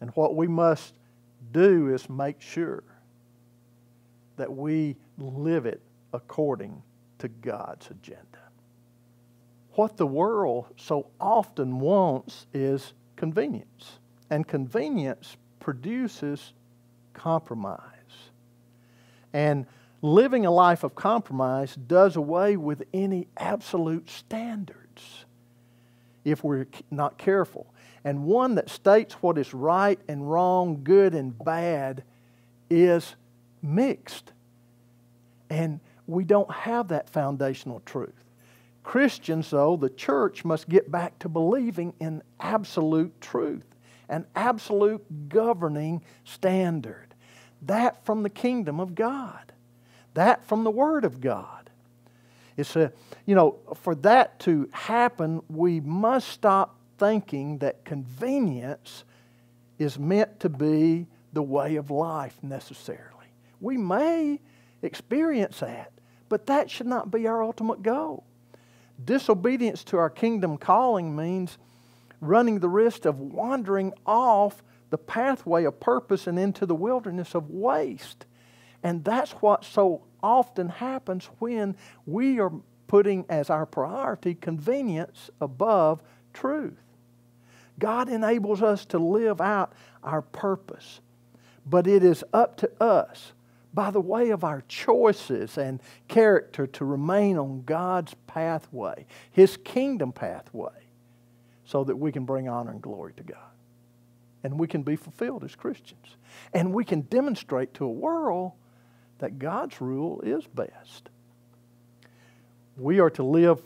And 0.00 0.08
what 0.14 0.36
we 0.36 0.48
must 0.48 0.94
do 1.52 1.92
is 1.92 2.08
make 2.08 2.40
sure 2.40 2.82
that 4.38 4.50
we 4.50 4.96
live 5.18 5.66
it 5.66 5.82
according 6.14 6.82
to 7.18 7.28
God's 7.28 7.90
agenda. 7.90 8.38
What 9.72 9.98
the 9.98 10.06
world 10.06 10.64
so 10.78 11.10
often 11.20 11.78
wants 11.78 12.46
is 12.54 12.94
convenience, 13.16 13.98
and 14.30 14.48
convenience 14.48 15.36
produces 15.60 16.54
compromise. 17.12 17.82
And 19.34 19.66
living 20.02 20.46
a 20.46 20.50
life 20.50 20.84
of 20.84 20.94
compromise 20.94 21.74
does 21.74 22.16
away 22.16 22.56
with 22.56 22.82
any 22.92 23.28
absolute 23.36 24.10
standards 24.10 25.24
if 26.24 26.42
we're 26.42 26.66
not 26.90 27.18
careful. 27.18 27.66
And 28.04 28.24
one 28.24 28.56
that 28.56 28.68
states 28.68 29.14
what 29.14 29.38
is 29.38 29.52
right 29.54 29.98
and 30.08 30.30
wrong, 30.30 30.82
good 30.84 31.14
and 31.14 31.36
bad, 31.44 32.04
is 32.70 33.16
mixed. 33.62 34.32
And 35.50 35.80
we 36.06 36.24
don't 36.24 36.50
have 36.50 36.88
that 36.88 37.08
foundational 37.08 37.80
truth. 37.80 38.14
Christians, 38.82 39.50
though, 39.50 39.76
the 39.76 39.90
church 39.90 40.44
must 40.44 40.68
get 40.68 40.90
back 40.90 41.18
to 41.20 41.28
believing 41.28 41.94
in 41.98 42.22
absolute 42.38 43.20
truth, 43.20 43.66
an 44.08 44.26
absolute 44.36 45.28
governing 45.28 46.02
standard. 46.24 47.14
That 47.62 48.04
from 48.04 48.22
the 48.22 48.30
kingdom 48.30 48.78
of 48.78 48.94
God 48.94 49.45
that 50.16 50.44
from 50.46 50.64
the 50.64 50.70
Word 50.70 51.04
of 51.04 51.20
God. 51.20 51.70
It's 52.56 52.74
a, 52.74 52.92
you 53.24 53.34
know, 53.34 53.58
for 53.74 53.94
that 53.96 54.40
to 54.40 54.68
happen, 54.72 55.42
we 55.48 55.80
must 55.80 56.28
stop 56.28 56.76
thinking 56.98 57.58
that 57.58 57.84
convenience 57.84 59.04
is 59.78 59.98
meant 59.98 60.40
to 60.40 60.48
be 60.48 61.06
the 61.32 61.42
way 61.42 61.76
of 61.76 61.90
life 61.90 62.36
necessarily. 62.42 63.26
We 63.60 63.76
may 63.76 64.40
experience 64.82 65.60
that, 65.60 65.92
but 66.28 66.46
that 66.46 66.70
should 66.70 66.86
not 66.86 67.10
be 67.10 67.26
our 67.26 67.42
ultimate 67.42 67.82
goal. 67.82 68.24
Disobedience 69.04 69.84
to 69.84 69.98
our 69.98 70.08
kingdom 70.08 70.56
calling 70.56 71.14
means 71.14 71.58
running 72.22 72.60
the 72.60 72.68
risk 72.68 73.04
of 73.04 73.20
wandering 73.20 73.92
off 74.06 74.62
the 74.88 74.96
pathway 74.98 75.64
of 75.64 75.78
purpose 75.78 76.26
and 76.26 76.38
into 76.38 76.64
the 76.64 76.74
wilderness 76.74 77.34
of 77.34 77.50
waste. 77.50 78.24
And 78.86 79.02
that's 79.02 79.32
what 79.32 79.64
so 79.64 80.02
often 80.22 80.68
happens 80.68 81.28
when 81.40 81.74
we 82.06 82.38
are 82.38 82.52
putting 82.86 83.26
as 83.28 83.50
our 83.50 83.66
priority 83.66 84.36
convenience 84.36 85.28
above 85.40 86.04
truth. 86.32 86.78
God 87.80 88.08
enables 88.08 88.62
us 88.62 88.84
to 88.84 89.00
live 89.00 89.40
out 89.40 89.72
our 90.04 90.22
purpose, 90.22 91.00
but 91.68 91.88
it 91.88 92.04
is 92.04 92.22
up 92.32 92.58
to 92.58 92.70
us 92.80 93.32
by 93.74 93.90
the 93.90 94.00
way 94.00 94.30
of 94.30 94.44
our 94.44 94.62
choices 94.68 95.58
and 95.58 95.80
character 96.06 96.68
to 96.68 96.84
remain 96.84 97.38
on 97.38 97.64
God's 97.64 98.14
pathway, 98.28 99.04
His 99.32 99.56
kingdom 99.56 100.12
pathway, 100.12 100.86
so 101.64 101.82
that 101.82 101.96
we 101.96 102.12
can 102.12 102.24
bring 102.24 102.48
honor 102.48 102.70
and 102.70 102.80
glory 102.80 103.14
to 103.14 103.24
God. 103.24 103.50
And 104.44 104.60
we 104.60 104.68
can 104.68 104.84
be 104.84 104.94
fulfilled 104.94 105.42
as 105.42 105.56
Christians. 105.56 106.06
And 106.54 106.72
we 106.72 106.84
can 106.84 107.00
demonstrate 107.00 107.74
to 107.74 107.84
a 107.84 107.90
world 107.90 108.52
that 109.18 109.38
God's 109.38 109.80
rule 109.80 110.20
is 110.20 110.46
best. 110.46 111.08
We 112.76 113.00
are 113.00 113.10
to 113.10 113.22
live 113.22 113.62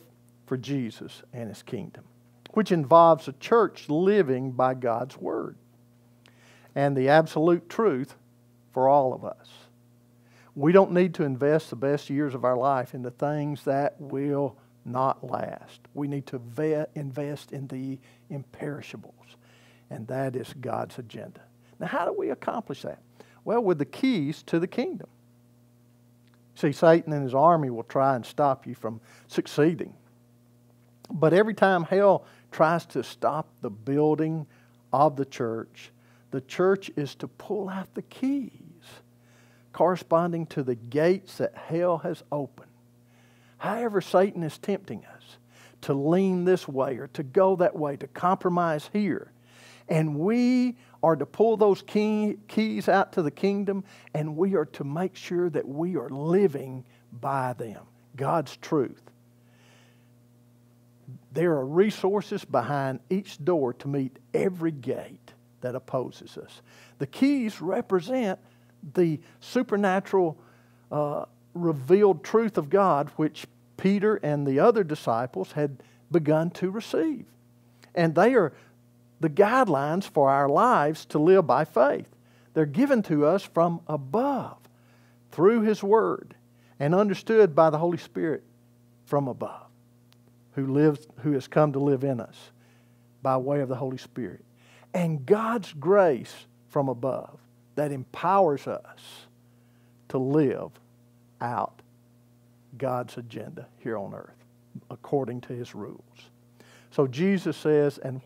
for 0.47 0.57
Jesus 0.57 1.23
and 1.33 1.49
His 1.49 1.63
kingdom. 1.63 2.05
which 2.53 2.73
involves 2.73 3.29
a 3.29 3.33
church 3.33 3.89
living 3.89 4.53
by 4.53 4.75
God's 4.75 5.17
Word 5.17 5.57
and 6.75 6.97
the 6.97 7.09
absolute 7.09 7.69
truth 7.69 8.15
for 8.73 8.89
all 8.89 9.13
of 9.13 9.25
us. 9.25 9.49
We 10.55 10.73
don't 10.73 10.93
need 10.93 11.15
to 11.15 11.25
invest 11.25 11.71
the 11.71 11.77
best 11.77 12.11
years 12.11 12.35
of 12.35 12.45
our 12.45 12.57
life 12.57 12.95
into 12.95 13.11
things 13.11 13.65
that 13.65 14.01
will 14.01 14.57
not 14.85 15.23
last. 15.29 15.81
We 15.95 16.09
need 16.09 16.27
to 16.27 16.87
invest 16.95 17.53
in 17.53 17.69
the 17.69 17.99
imperishables, 18.31 19.37
and 19.91 20.07
that 20.09 20.35
is 20.35 20.53
God's 20.61 20.99
agenda. 20.99 21.41
Now, 21.79 21.87
how 21.87 22.05
do 22.05 22.13
we 22.13 22.31
accomplish 22.31 22.83
that? 22.83 23.01
Well, 23.45 23.63
with 23.63 23.79
the 23.79 23.85
keys 23.85 24.43
to 24.45 24.59
the 24.59 24.67
kingdom. 24.67 25.09
See, 26.61 26.73
Satan 26.73 27.15
and 27.15 27.25
his 27.25 27.35
army 27.35 27.71
will 27.71 27.85
try 27.85 28.15
and 28.15 28.27
stop 28.27 28.67
you 28.67 28.75
from 28.75 29.01
succeeding. 29.29 29.95
But 31.11 31.33
every 31.33 31.55
time 31.55 31.85
hell 31.85 32.27
tries 32.53 32.85
to 32.87 33.03
stop 33.03 33.49
the 33.63 33.71
building 33.71 34.47
of 34.93 35.17
the 35.17 35.25
church, 35.25 35.91
the 36.33 36.43
church 36.43 36.91
is 36.97 37.15
to 37.15 37.29
pull 37.29 37.71
out 37.71 37.95
the 37.95 38.03
keys 38.03 38.51
corresponding 39.73 40.45
to 40.49 40.63
the 40.63 40.75
gates 40.75 41.39
that 41.39 41.57
hell 41.57 41.97
has 41.99 42.23
opened. 42.31 42.71
However, 43.57 44.03
Satan 44.03 44.43
is 44.43 44.59
tempting 44.59 45.07
us 45.07 45.39
to 45.83 45.95
lean 45.95 46.45
this 46.45 46.69
way 46.69 46.99
or 46.99 47.07
to 47.15 47.23
go 47.23 47.57
that 47.57 47.75
way, 47.75 47.97
to 47.97 48.07
compromise 48.07 48.91
here. 48.93 49.33
And 49.89 50.19
we 50.19 50.77
are 51.03 51.17
to 51.17 51.27
pull 51.27 51.57
those 51.57 51.83
key, 51.83 52.37
keys 52.49 52.89
out 52.89 53.13
to 53.13 53.23
the 53.23 53.31
kingdom 53.31 53.85
and 54.15 54.37
we 54.37 54.55
are 54.55 54.67
to 54.67 54.85
make 54.85 55.17
sure 55.17 55.49
that 55.51 55.67
we 55.67 55.97
are 55.97 56.11
living 56.11 56.85
by 57.21 57.55
them. 57.55 57.85
God's 58.17 58.57
truth. 58.59 59.03
There 61.33 61.53
are 61.53 61.65
resources 61.65 62.45
behind 62.45 63.01
each 63.09 63.43
door 63.43 63.73
to 63.75 63.89
meet 63.89 64.19
every 64.35 64.73
gate 64.73 65.33
that 65.61 65.75
opposes 65.75 66.37
us. 66.37 66.61
The 66.99 67.07
keys 67.07 67.61
represent 67.61 68.39
the 68.95 69.21
supernatural 69.41 70.37
uh, 70.91 71.27
revealed 71.55 72.25
truth 72.25 72.59
of 72.59 72.71
God, 72.71 73.11
which 73.17 73.47
Peter 73.77 74.17
and 74.17 74.47
the 74.47 74.59
other 74.61 74.85
disciples 74.85 75.53
had 75.53 75.83
begun 76.11 76.51
to 76.51 76.71
receive. 76.71 77.27
And 77.95 78.15
they 78.15 78.35
are 78.35 78.53
the 79.21 79.31
guidelines 79.31 80.05
for 80.05 80.31
our 80.31 80.49
lives 80.49 81.05
to 81.07 81.19
live 81.19 81.47
by 81.47 81.65
faith. 81.65 82.09
They're 82.55 82.67
given 82.67 83.03
to 83.05 83.27
us 83.27 83.43
from 83.43 83.81
above 83.87 84.57
through 85.31 85.63
His 85.63 85.83
Word 85.83 86.35
and 86.79 86.95
understood 86.95 87.55
by 87.55 87.71
the 87.71 87.79
Holy 87.79 87.99
Spirit 87.99 88.43
from 89.05 89.29
above, 89.29 89.67
who, 90.53 90.67
lives, 90.67 91.07
who 91.23 91.33
has 91.33 91.47
come 91.47 91.73
to 91.73 91.79
live 91.79 92.05
in 92.05 92.21
us 92.21 92.37
by 93.23 93.37
way 93.37 93.61
of 93.61 93.69
the 93.69 93.77
Holy 93.77 93.99
Spirit. 93.99 94.45
And 94.95 95.25
God's 95.25 95.73
grace 95.73 96.35
from 96.69 96.89
above 96.89 97.39
that 97.77 97.93
empowers 97.93 98.67
us 98.67 99.27
to 100.09 100.19
live 100.19 100.71
out 101.41 101.83
God's 102.77 103.17
agenda 103.17 103.67
here 103.79 103.97
on 103.97 104.15
earth 104.15 104.35
according 104.91 105.41
to 105.43 105.53
his 105.53 105.75
rules. 105.75 106.01
So 106.91 107.07
Jesus 107.07 107.57
says, 107.57 107.99
and 107.99 108.21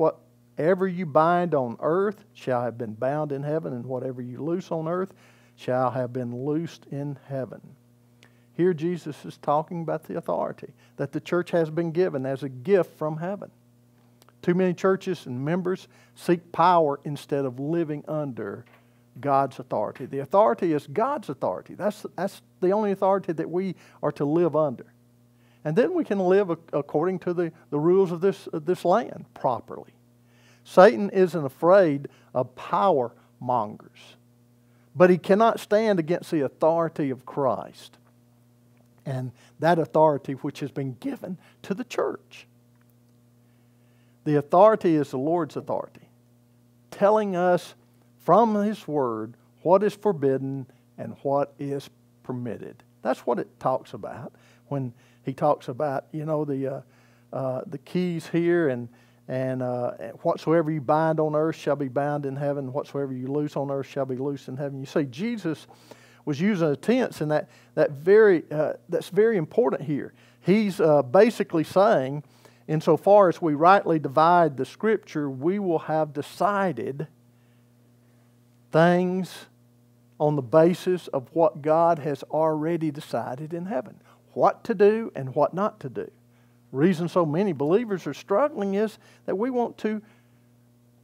whatever 0.56 0.86
you 0.86 1.06
bind 1.06 1.54
on 1.54 1.76
earth 1.80 2.24
shall 2.32 2.62
have 2.62 2.78
been 2.78 2.94
bound 2.94 3.32
in 3.32 3.42
heaven, 3.42 3.72
and 3.72 3.84
whatever 3.84 4.22
you 4.22 4.42
loose 4.42 4.70
on 4.70 4.88
earth 4.88 5.12
shall 5.56 5.90
have 5.90 6.12
been 6.12 6.44
loosed 6.44 6.86
in 6.90 7.18
heaven. 7.28 7.60
Here 8.54 8.72
Jesus 8.72 9.24
is 9.24 9.36
talking 9.38 9.82
about 9.82 10.04
the 10.04 10.16
authority 10.16 10.72
that 10.96 11.12
the 11.12 11.20
church 11.20 11.50
has 11.50 11.70
been 11.70 11.90
given 11.90 12.24
as 12.24 12.42
a 12.42 12.48
gift 12.48 12.96
from 12.96 13.16
heaven. 13.16 13.50
Too 14.42 14.54
many 14.54 14.74
churches 14.74 15.26
and 15.26 15.44
members 15.44 15.88
seek 16.14 16.52
power 16.52 17.00
instead 17.04 17.44
of 17.44 17.58
living 17.58 18.04
under 18.06 18.64
God's 19.20 19.58
authority. 19.58 20.06
The 20.06 20.18
authority 20.20 20.72
is 20.72 20.86
God's 20.86 21.28
authority. 21.30 21.74
That's, 21.74 22.04
that's 22.16 22.42
the 22.60 22.72
only 22.72 22.92
authority 22.92 23.32
that 23.32 23.50
we 23.50 23.74
are 24.02 24.12
to 24.12 24.24
live 24.24 24.54
under. 24.54 24.86
And 25.64 25.74
then 25.74 25.94
we 25.94 26.04
can 26.04 26.18
live 26.18 26.50
according 26.72 27.20
to 27.20 27.32
the, 27.32 27.52
the 27.70 27.80
rules 27.80 28.12
of 28.12 28.20
this, 28.20 28.46
of 28.48 28.66
this 28.66 28.84
land 28.84 29.24
properly. 29.34 29.94
Satan 30.64 31.10
isn't 31.10 31.44
afraid 31.44 32.08
of 32.32 32.56
power 32.56 33.12
mongers, 33.38 34.16
but 34.96 35.10
he 35.10 35.18
cannot 35.18 35.60
stand 35.60 35.98
against 35.98 36.30
the 36.30 36.40
authority 36.40 37.10
of 37.10 37.26
Christ 37.26 37.98
and 39.06 39.30
that 39.60 39.78
authority 39.78 40.32
which 40.32 40.60
has 40.60 40.70
been 40.70 40.96
given 41.00 41.38
to 41.62 41.74
the 41.74 41.84
church. 41.84 42.46
The 44.24 44.36
authority 44.36 44.96
is 44.96 45.10
the 45.10 45.18
Lord's 45.18 45.56
authority, 45.56 46.08
telling 46.90 47.36
us 47.36 47.74
from 48.20 48.54
His 48.54 48.88
Word 48.88 49.34
what 49.62 49.82
is 49.82 49.94
forbidden 49.94 50.66
and 50.96 51.14
what 51.22 51.52
is 51.58 51.90
permitted. 52.22 52.82
That's 53.02 53.20
what 53.20 53.38
it 53.38 53.60
talks 53.60 53.92
about 53.92 54.32
when 54.68 54.94
he 55.24 55.34
talks 55.34 55.68
about, 55.68 56.06
you 56.12 56.24
know, 56.24 56.46
the, 56.46 56.66
uh, 56.66 56.80
uh, 57.32 57.62
the 57.66 57.78
keys 57.78 58.28
here 58.28 58.68
and, 58.68 58.88
and 59.28 59.62
uh, 59.62 59.92
whatsoever 60.22 60.70
you 60.70 60.80
bind 60.80 61.18
on 61.18 61.34
earth 61.34 61.56
shall 61.56 61.76
be 61.76 61.88
bound 61.88 62.26
in 62.26 62.36
heaven, 62.36 62.72
whatsoever 62.72 63.12
you 63.12 63.28
loose 63.28 63.56
on 63.56 63.70
earth 63.70 63.86
shall 63.86 64.04
be 64.04 64.16
loosed 64.16 64.48
in 64.48 64.56
heaven. 64.56 64.78
You 64.80 64.86
see, 64.86 65.04
Jesus 65.04 65.66
was 66.24 66.40
using 66.40 66.68
a 66.68 66.76
tense, 66.76 67.20
and 67.20 67.30
that, 67.30 67.48
that 67.74 67.92
very, 67.92 68.44
uh, 68.50 68.74
that's 68.88 69.08
very 69.08 69.36
important 69.36 69.82
here. 69.82 70.12
He's 70.40 70.80
uh, 70.80 71.02
basically 71.02 71.64
saying, 71.64 72.22
insofar 72.68 73.28
as 73.28 73.40
we 73.40 73.54
rightly 73.54 73.98
divide 73.98 74.56
the 74.56 74.64
Scripture, 74.64 75.30
we 75.30 75.58
will 75.58 75.80
have 75.80 76.12
decided 76.12 77.06
things 78.72 79.46
on 80.18 80.36
the 80.36 80.42
basis 80.42 81.08
of 81.08 81.28
what 81.32 81.62
God 81.62 81.98
has 81.98 82.22
already 82.24 82.90
decided 82.90 83.52
in 83.54 83.66
heaven 83.66 84.00
what 84.32 84.64
to 84.64 84.74
do 84.74 85.12
and 85.14 85.34
what 85.34 85.54
not 85.54 85.78
to 85.80 85.88
do. 85.88 86.10
Reason 86.74 87.08
so 87.08 87.24
many 87.24 87.52
believers 87.52 88.04
are 88.08 88.14
struggling 88.14 88.74
is 88.74 88.98
that 89.26 89.38
we 89.38 89.48
want 89.48 89.78
to 89.78 90.02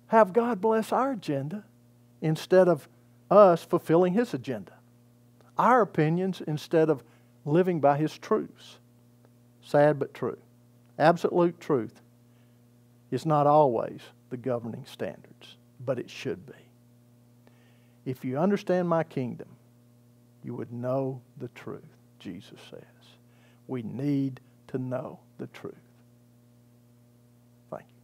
have 0.09 0.33
God 0.33 0.61
bless 0.61 0.91
our 0.91 1.13
agenda 1.13 1.63
instead 2.21 2.67
of 2.67 2.89
us 3.31 3.63
fulfilling 3.63 4.13
His 4.13 4.35
agenda. 4.35 4.73
Our 5.57 5.83
opinions 5.83 6.43
instead 6.45 6.91
of 6.91 7.05
living 7.45 7.79
by 7.79 7.99
His 7.99 8.19
truths. 8.19 8.79
Sad 9.63 10.01
but 10.01 10.13
true. 10.13 10.39
Absolute 10.99 11.61
truth 11.61 12.03
is 13.13 13.25
not 13.25 13.47
always 13.47 14.01
the 14.31 14.37
governing 14.37 14.85
standards, 14.87 15.57
but 15.85 16.01
it 16.01 16.11
should 16.11 16.45
be. 16.47 16.53
If 18.05 18.25
you 18.25 18.39
understand 18.39 18.89
my 18.89 19.05
kingdom, 19.05 19.49
you 20.43 20.53
would 20.57 20.73
know 20.73 21.21
the 21.39 21.49
truth, 21.55 21.97
Jesus 22.19 22.59
says. 22.71 22.83
We 23.69 23.85
need 23.85 24.41
to 24.71 24.79
know 24.79 25.21
the 25.39 25.47
truth. 25.49 25.75
Thank 27.71 27.83
you. 27.83 27.95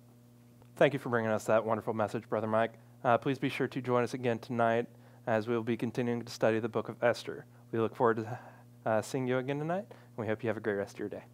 Thank 0.76 0.92
you 0.92 0.98
for 0.98 1.08
bringing 1.08 1.30
us 1.30 1.44
that 1.44 1.64
wonderful 1.64 1.94
message, 1.94 2.28
Brother 2.28 2.46
Mike. 2.46 2.74
Uh, 3.04 3.18
please 3.18 3.38
be 3.38 3.48
sure 3.48 3.68
to 3.68 3.80
join 3.80 4.02
us 4.02 4.14
again 4.14 4.38
tonight 4.38 4.86
as 5.26 5.48
we'll 5.48 5.62
be 5.62 5.76
continuing 5.76 6.22
to 6.22 6.32
study 6.32 6.58
the 6.60 6.68
book 6.68 6.88
of 6.88 7.02
Esther. 7.02 7.44
We 7.72 7.78
look 7.78 7.94
forward 7.94 8.18
to 8.18 8.38
uh, 8.84 9.02
seeing 9.02 9.26
you 9.26 9.38
again 9.38 9.58
tonight, 9.58 9.86
and 9.88 10.16
we 10.16 10.26
hope 10.26 10.42
you 10.42 10.48
have 10.48 10.56
a 10.56 10.60
great 10.60 10.74
rest 10.74 10.94
of 10.94 11.00
your 11.00 11.08
day. 11.08 11.24